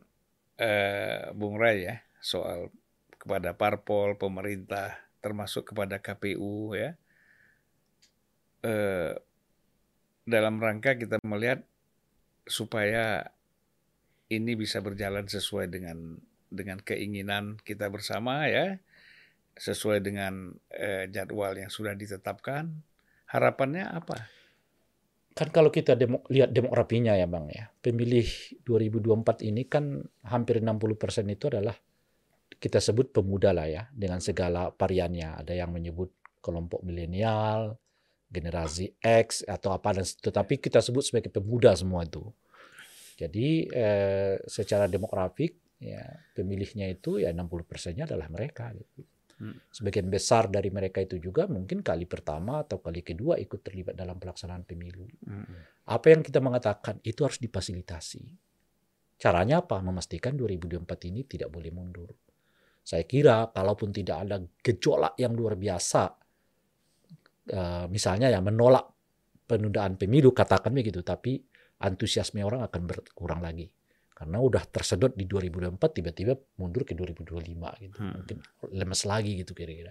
[0.60, 2.68] eh, Bung Ray ya soal
[3.16, 6.92] kepada parpol, pemerintah, termasuk kepada KPU ya?
[8.60, 9.16] Eh,
[10.28, 11.64] dalam rangka kita melihat
[12.44, 13.32] supaya
[14.28, 16.20] ini bisa berjalan sesuai dengan
[16.52, 18.76] dengan keinginan kita bersama ya,
[19.56, 22.68] sesuai dengan eh, jadwal yang sudah ditetapkan.
[23.32, 24.41] Harapannya apa?
[25.32, 27.64] Kan kalau kita demo, lihat demografinya ya bang ya.
[27.80, 28.28] Pemilih
[28.68, 31.76] 2024 ini kan hampir 60% itu adalah
[32.60, 35.40] kita sebut pemuda lah ya dengan segala variannya.
[35.40, 36.12] Ada yang menyebut
[36.44, 37.80] kelompok milenial
[38.32, 42.24] generasi X atau apa dan tetapi kita sebut sebagai pemuda semua itu.
[43.20, 49.04] Jadi eh, secara demografik ya pemilihnya itu ya 60 persennya adalah mereka gitu.
[49.50, 54.16] Sebagian besar dari mereka itu juga mungkin kali pertama atau kali kedua ikut terlibat dalam
[54.22, 55.02] pelaksanaan pemilu.
[55.90, 58.22] Apa yang kita mengatakan itu harus difasilitasi.
[59.18, 59.82] Caranya apa?
[59.82, 62.10] Memastikan 2024 ini tidak boleh mundur.
[62.82, 66.02] Saya kira kalaupun tidak ada gejolak yang luar biasa,
[67.50, 68.90] eh, misalnya ya menolak
[69.46, 71.38] penundaan pemilu, katakan begitu, tapi
[71.82, 73.70] antusiasme orang akan berkurang lagi.
[74.22, 77.98] Karena udah tersedot di 2024 tiba-tiba mundur ke 2025 gitu.
[77.98, 78.22] Hmm.
[78.22, 78.36] Mungkin
[78.70, 79.90] lemes lagi gitu kira-kira.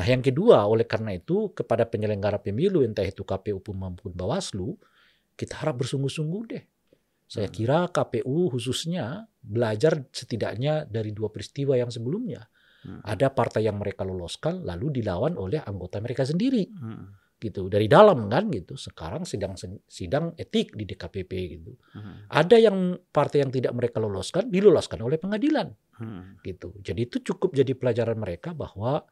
[0.00, 4.80] Nah yang kedua oleh karena itu kepada penyelenggara pemilu entah itu KPU maupun Bawaslu
[5.36, 6.64] kita harap bersungguh-sungguh deh.
[7.28, 7.56] Saya Hmm.
[7.60, 12.48] kira KPU khususnya belajar setidaknya dari dua peristiwa yang sebelumnya.
[12.80, 13.04] Hmm.
[13.04, 17.12] Ada partai yang mereka loloskan lalu dilawan oleh anggota mereka sendiri Hmm.
[17.38, 18.74] Gitu dari dalam kan gitu.
[18.74, 19.54] Sekarang sidang
[19.86, 21.72] sidang etik di DKPP gitu.
[21.94, 22.26] Hmm.
[22.28, 26.38] Ada yang partai yang tidak mereka loloskan diloloskan oleh pengadilan Hmm.
[26.46, 26.78] gitu.
[26.78, 29.02] Jadi itu cukup jadi pelajaran mereka bahwa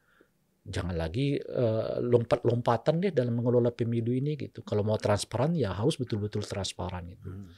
[0.66, 4.62] jangan lagi eh, lompat-lompatan deh dalam mengelola pemilu ini gitu.
[4.62, 7.31] Kalau mau transparan ya harus betul-betul transparan gitu.
[7.31, 7.51] Hmm.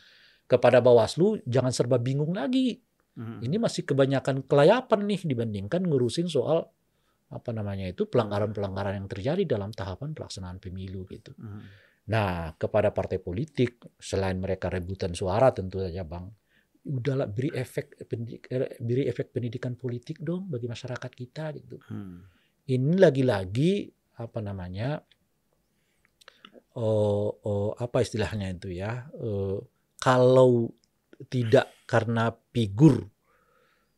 [0.49, 2.81] Kepada Bawaslu jangan serba bingung lagi.
[3.19, 3.43] Hmm.
[3.45, 6.71] Ini masih kebanyakan kelayapan nih dibandingkan ngurusin soal
[7.29, 11.37] apa namanya itu pelanggaran-pelanggaran yang terjadi dalam tahapan pelaksanaan pemilu gitu.
[11.37, 11.61] Hmm.
[12.09, 16.33] Nah, kepada partai politik selain mereka rebutan suara tentu saja Bang,
[16.89, 21.77] udahlah beri efek pendidik- eh, beri efek pendidikan politik dong bagi masyarakat kita gitu.
[21.93, 22.25] Hmm.
[22.65, 23.93] Ini lagi-lagi
[24.25, 25.05] apa namanya?
[26.81, 29.05] Oh, oh, apa istilahnya itu ya?
[29.13, 29.59] Eh,
[30.01, 30.73] kalau
[31.29, 33.05] tidak karena figur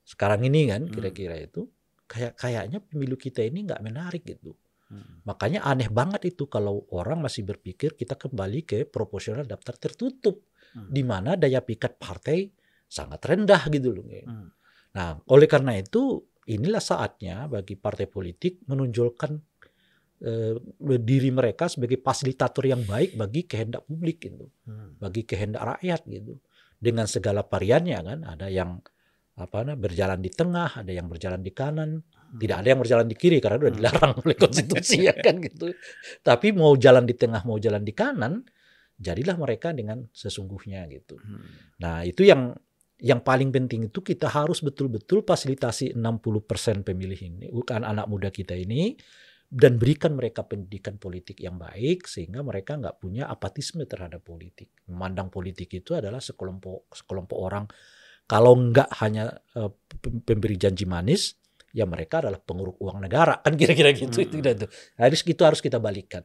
[0.02, 0.90] sekarang ini kan Hmm.
[0.90, 1.70] kira-kira itu
[2.10, 4.58] kayak kayaknya pemilu kita ini nggak menarik gitu.
[4.90, 5.22] Hmm.
[5.22, 10.86] Makanya aneh banget itu kalau orang masih berpikir kita kembali ke proporsional daftar tertutup Hmm.
[10.86, 12.46] di mana daya pikat partai
[12.86, 14.06] sangat rendah gitu loh.
[14.06, 14.54] Hmm.
[14.94, 19.32] Nah, oleh karena itu inilah saatnya bagi partai politik menunjukkan
[20.20, 20.52] eh,
[21.00, 24.94] diri mereka sebagai fasilitator yang baik bagi kehendak publik gitu, Hmm.
[25.00, 26.36] bagi kehendak rakyat gitu.
[26.76, 28.84] Dengan segala variannya kan, ada yang
[29.40, 32.04] apa nah, berjalan di tengah, ada yang berjalan di kanan,
[32.36, 33.78] tidak ada yang berjalan di kiri karena udah Hmm.
[33.80, 35.72] dilarang oleh konstitusi ya kan gitu.
[36.22, 38.44] Tapi mau jalan di tengah, mau jalan di kanan,
[39.00, 41.16] jadilah mereka dengan sesungguhnya gitu.
[41.18, 41.42] Hmm.
[41.80, 42.54] Nah, itu yang
[43.00, 48.52] yang paling penting itu kita harus betul-betul fasilitasi 60% pemilih ini, bukan anak muda kita
[48.52, 48.92] ini,
[49.50, 54.70] dan berikan mereka pendidikan politik yang baik sehingga mereka nggak punya apatisme terhadap politik.
[54.86, 57.64] Memandang politik itu adalah sekelompok sekelompok orang
[58.30, 61.34] kalau nggak hanya eh, pem- pemberi janji manis,
[61.74, 64.26] ya mereka adalah penguruk uang negara kan kira-kira gitu Hmm.
[64.30, 64.70] itu dah tuh.
[64.94, 66.22] Harus itu harus kita balikan.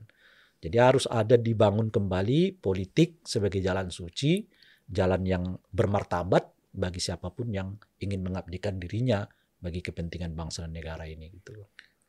[0.62, 4.45] Jadi harus ada dibangun kembali politik sebagai jalan suci,
[4.86, 5.43] jalan yang
[5.74, 9.26] bermartabat bagi siapa pun yang ingin mengabdikan dirinya
[9.58, 11.58] bagi kepentingan bangsa dan negara ini gitu.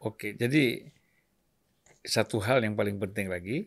[0.05, 0.85] Oke, jadi
[2.05, 3.67] satu hal yang paling penting lagi,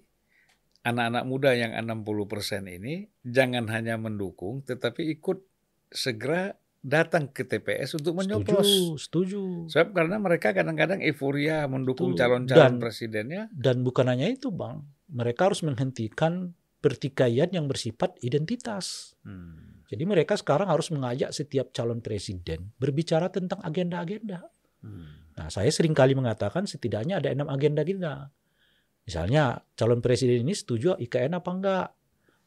[0.85, 5.48] anak-anak muda yang 60% ini jangan hanya mendukung, tetapi ikut
[5.89, 8.63] segera datang ke TPS untuk menyoblos.
[8.63, 9.41] Setuju, setuju.
[9.67, 13.51] Sebab karena mereka kadang-kadang euforia mendukung calon-calon presidennya.
[13.51, 14.87] Dan bukan hanya itu, Bang.
[15.11, 19.17] Mereka harus menghentikan pertikaian yang bersifat identitas.
[19.27, 19.83] Hmm.
[19.89, 24.47] Jadi mereka sekarang harus mengajak setiap calon presiden berbicara tentang agenda-agenda.
[24.79, 25.33] Hmm.
[25.35, 28.31] Nah, saya sering kali mengatakan setidaknya ada enam agenda kita.
[29.03, 31.87] Misalnya, calon presiden ini setuju IKN apa enggak?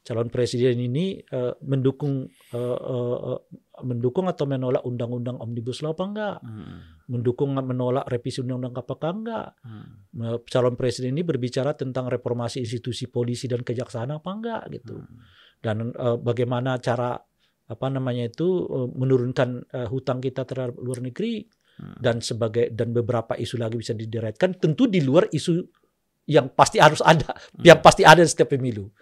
[0.03, 3.39] Calon presiden ini eh, mendukung eh, eh,
[3.87, 6.37] mendukung atau menolak undang-undang omnibus law apa enggak?
[6.43, 6.79] Hmm.
[7.07, 9.47] Mendukung menolak revisi undang-undang apakah enggak?
[9.63, 10.43] Hmm.
[10.51, 14.99] Calon presiden ini berbicara tentang reformasi institusi polisi dan kejaksaan apa enggak gitu.
[14.99, 15.23] Hmm.
[15.63, 17.15] Dan eh, bagaimana cara
[17.71, 21.97] apa namanya itu eh, menurunkan eh, hutang kita terhadap luar negeri Hmm.
[22.05, 25.57] dan sebagai dan beberapa isu lagi bisa dideretkan tentu di luar isu
[26.29, 27.33] yang pasti harus ada
[27.65, 28.93] yang pasti ada di setiap pemilu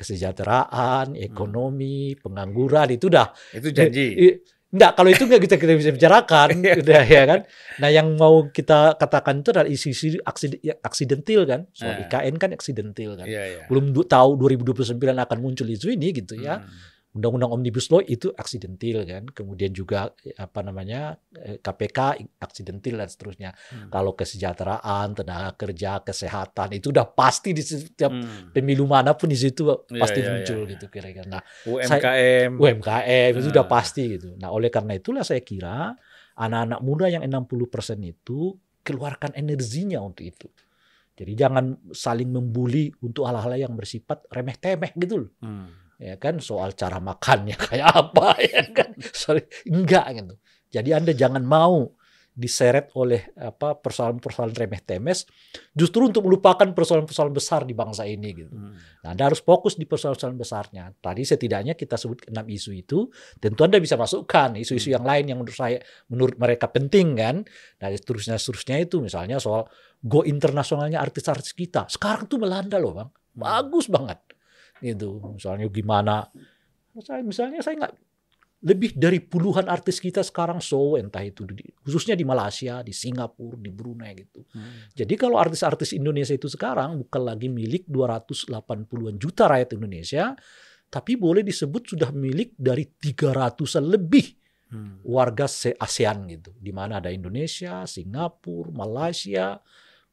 [0.00, 4.40] kesejahteraan ekonomi pengangguran itu dah Itu janji.
[4.70, 6.74] Enggak, kalau itu enggak kita, kita bisa bicarakan, Iya.
[6.78, 7.40] udah ya kan.
[7.82, 10.22] Nah, yang mau kita katakan itu adalah isu-isu
[10.62, 11.66] ya, aksidentil kan.
[11.74, 12.06] Soal.
[12.06, 13.26] IKN kan aksidentil kan.
[13.26, 13.62] Iya, iya.
[13.66, 16.62] Belum tahu 2029 akan muncul isu ini gitu ya.
[16.62, 16.70] Hmm.
[17.10, 19.26] Undang-undang Omnibus Law itu aksidentil kan.
[19.26, 21.98] Kemudian juga eh, apa namanya eh, KPK
[22.38, 23.50] aksidentil dan seterusnya.
[23.74, 23.90] Hmm.
[23.90, 28.54] Kalau kesejahteraan, tenaga kerja, kesehatan itu udah pasti di setiap Hmm.
[28.54, 30.70] pemilu mana pun di situ Iya, pasti iya, muncul iya.
[30.78, 31.26] gitu kira-kira.
[31.26, 32.50] Nah, UMKM.
[32.54, 33.70] UMKM itu udah Ah.
[33.70, 34.28] pasti gitu.
[34.38, 35.98] Nah, oleh karena itulah saya kira
[36.36, 40.46] anak-anak muda yang 60% itu keluarkan energinya untuk itu.
[41.12, 45.30] Jadi jangan saling membuli untuk hal-hal yang bersifat remeh-temeh gitu loh.
[45.42, 45.68] Hmm.
[46.00, 48.96] Ya kan soal cara makannya kayak apa ya kan.
[49.12, 50.34] Sorry, enggak gitu.
[50.72, 51.92] Jadi Anda jangan mau
[52.30, 55.26] diseret oleh apa persoalan-persoalan remeh-temes
[55.76, 58.54] justru untuk melupakan persoalan-persoalan besar di bangsa ini gitu.
[58.54, 58.78] Hmm.
[59.04, 60.94] Nah, Anda harus fokus di persoalan-persoalan besarnya.
[60.94, 63.10] Tadi setidaknya kita sebut enam isu itu,
[63.42, 64.96] tentu Anda bisa masukkan isu-isu Hmm.
[65.02, 65.78] yang lain yang menurut saya,
[66.08, 67.44] menurut mereka penting kan.
[67.82, 69.66] Nah, seterusnya seterusnya itu misalnya soal
[70.00, 71.90] go internasionalnya artis-artis kita.
[71.92, 73.10] Sekarang tuh melanda loh, bang.
[73.10, 73.42] Hmm.
[73.42, 74.16] Bagus banget,
[74.82, 75.20] gitu.
[75.36, 76.26] Misalnya gimana?
[77.00, 77.94] Saya misalnya saya nggak
[78.60, 83.56] lebih dari puluhan artis kita sekarang show entah itu di, khususnya di Malaysia, di Singapura,
[83.56, 84.44] di Brunei gitu.
[84.52, 84.92] Hmm.
[84.92, 90.36] Jadi kalau artis-artis Indonesia itu sekarang bukan lagi milik 280-an juta rakyat Indonesia,
[90.92, 94.36] tapi boleh disebut sudah milik dari 300-an lebih
[94.70, 95.02] Hmm.
[95.02, 96.54] warga se ASEAN gitu.
[96.54, 99.58] Di mana ada Indonesia, Singapura, Malaysia,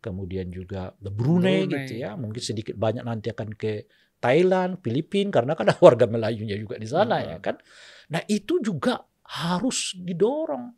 [0.02, 1.86] kemudian juga Brunei, Brunei.
[1.86, 2.18] gitu ya.
[2.18, 3.86] Mungkin sedikit banyak nanti akan ke
[4.18, 7.30] Thailand, Filipina karena kan ada warga Melayunya juga di sana Hmm.
[7.34, 7.56] ya kan.
[8.14, 10.72] Nah, itu juga harus didorong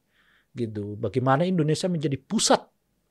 [0.53, 0.97] gitu.
[0.97, 2.59] Bagaimana Indonesia menjadi pusat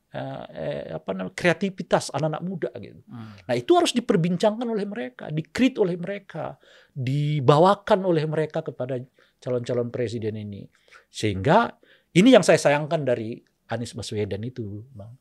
[0.08, 3.00] eh, eh, apa namanya kreativitas anak-anak muda gitu.
[3.12, 3.36] Hmm.
[3.44, 6.56] Nah itu harus diperbincangkan oleh mereka, dikrit oleh mereka,
[6.96, 8.96] dibawakan oleh mereka kepada
[9.38, 10.64] calon-calon presiden ini.
[11.12, 11.70] Sehingga
[12.16, 13.38] ini yang saya sayangkan dari
[13.68, 15.12] Anies Baswedan itu, bang.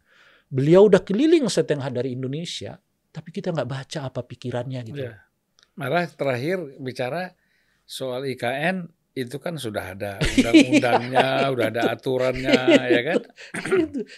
[0.48, 2.80] Beliau udah keliling setengah dari Indonesia,
[3.18, 5.02] tapi kita nggak baca apa pikirannya gitu.
[5.02, 5.26] Ya.
[5.74, 7.34] Malah terakhir bicara
[7.82, 12.54] soal IKN itu kan sudah ada undang-undangnya, udah ada aturannya,
[12.96, 13.18] ya kan?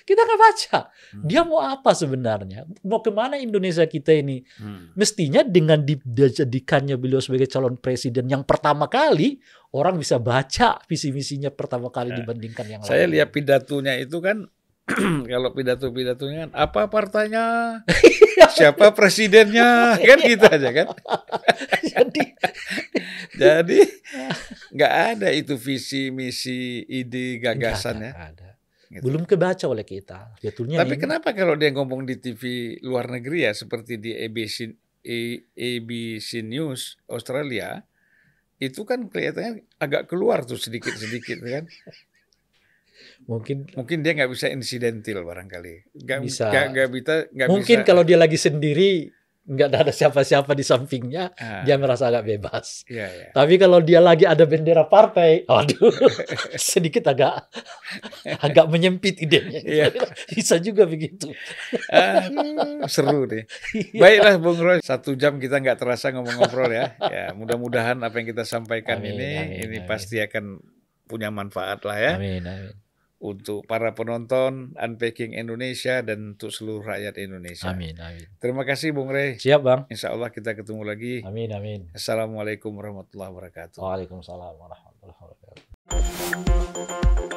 [0.04, 0.80] Kita nggak baca.
[1.16, 1.24] Hmm.
[1.24, 2.68] Dia mau apa sebenarnya?
[2.84, 4.44] Mau ke mana Indonesia kita ini?
[4.60, 4.92] Hmm.
[4.94, 9.40] mestinya dengan dijadikannya beliau sebagai calon presiden yang pertama kali
[9.72, 12.18] orang bisa baca visi misinya pertama kali Ya.
[12.20, 13.16] dibandingkan yang Saya lain.
[13.16, 14.52] lihat pidatonya itu kan
[15.32, 17.46] kalau pidato-pidatonya kan apa partainya,
[18.58, 20.88] siapa presidennya, kan gitu aja kan.
[21.94, 22.24] Jadi
[23.36, 23.80] Jadi
[24.72, 28.12] nggak ada itu visi misi ide gagasan ya.
[28.34, 28.50] ada.
[28.90, 29.06] Gitu.
[29.06, 30.34] Belum kebaca oleh kita.
[30.42, 32.42] Sebetulnya Tapi ini- kenapa kalau dia ngomong di TV
[32.82, 37.86] luar negeri ya seperti di ABC A- ABC News Australia
[38.58, 41.64] itu kan kelihatannya agak keluar tuh sedikit-sedikit kan.
[43.30, 45.94] Mungkin Mungkin dia nggak bisa insidentil barangkali.
[46.02, 46.50] Nggak Bisa.
[46.50, 47.88] nggak nggak bisa nggak mungkin bisa.
[47.88, 49.14] kalau dia lagi sendiri
[49.50, 52.86] nggak ada siapa-siapa di sampingnya, Ah, dia merasa agak bebas.
[52.86, 53.28] iya, iya.
[53.34, 55.90] Tapi kalau dia lagi ada bendera partai, aduh,
[56.54, 57.50] sedikit agak
[58.46, 59.58] agak menyempit idenya.
[59.58, 59.90] Iya.
[60.30, 61.34] Bisa juga begitu.
[61.90, 63.50] Aduh, seru deh.
[63.98, 66.94] Baiklah Bung Roy, satu jam kita nggak terasa ngomong-ngobrol ya.
[67.10, 69.90] Ya mudah-mudahan apa yang kita sampaikan Amin, ini amin, ini amin.
[69.90, 70.62] pasti akan
[71.10, 72.78] punya manfaat lah ya Amin, amin
[73.20, 77.68] untuk para penonton Unpacking Indonesia dan untuk seluruh rakyat Indonesia.
[77.68, 78.26] Amin, amin.
[78.40, 79.36] Terima kasih Bung Rey.
[79.36, 79.84] Siap Bang.
[79.92, 81.20] Insya Allah kita ketemu lagi.
[81.28, 81.92] Amin, amin.
[81.92, 83.84] Assalamualaikum warahmatullahi wabarakatuh.
[83.84, 87.28] Waalaikumsalam warahmatullahi wabarakatuh.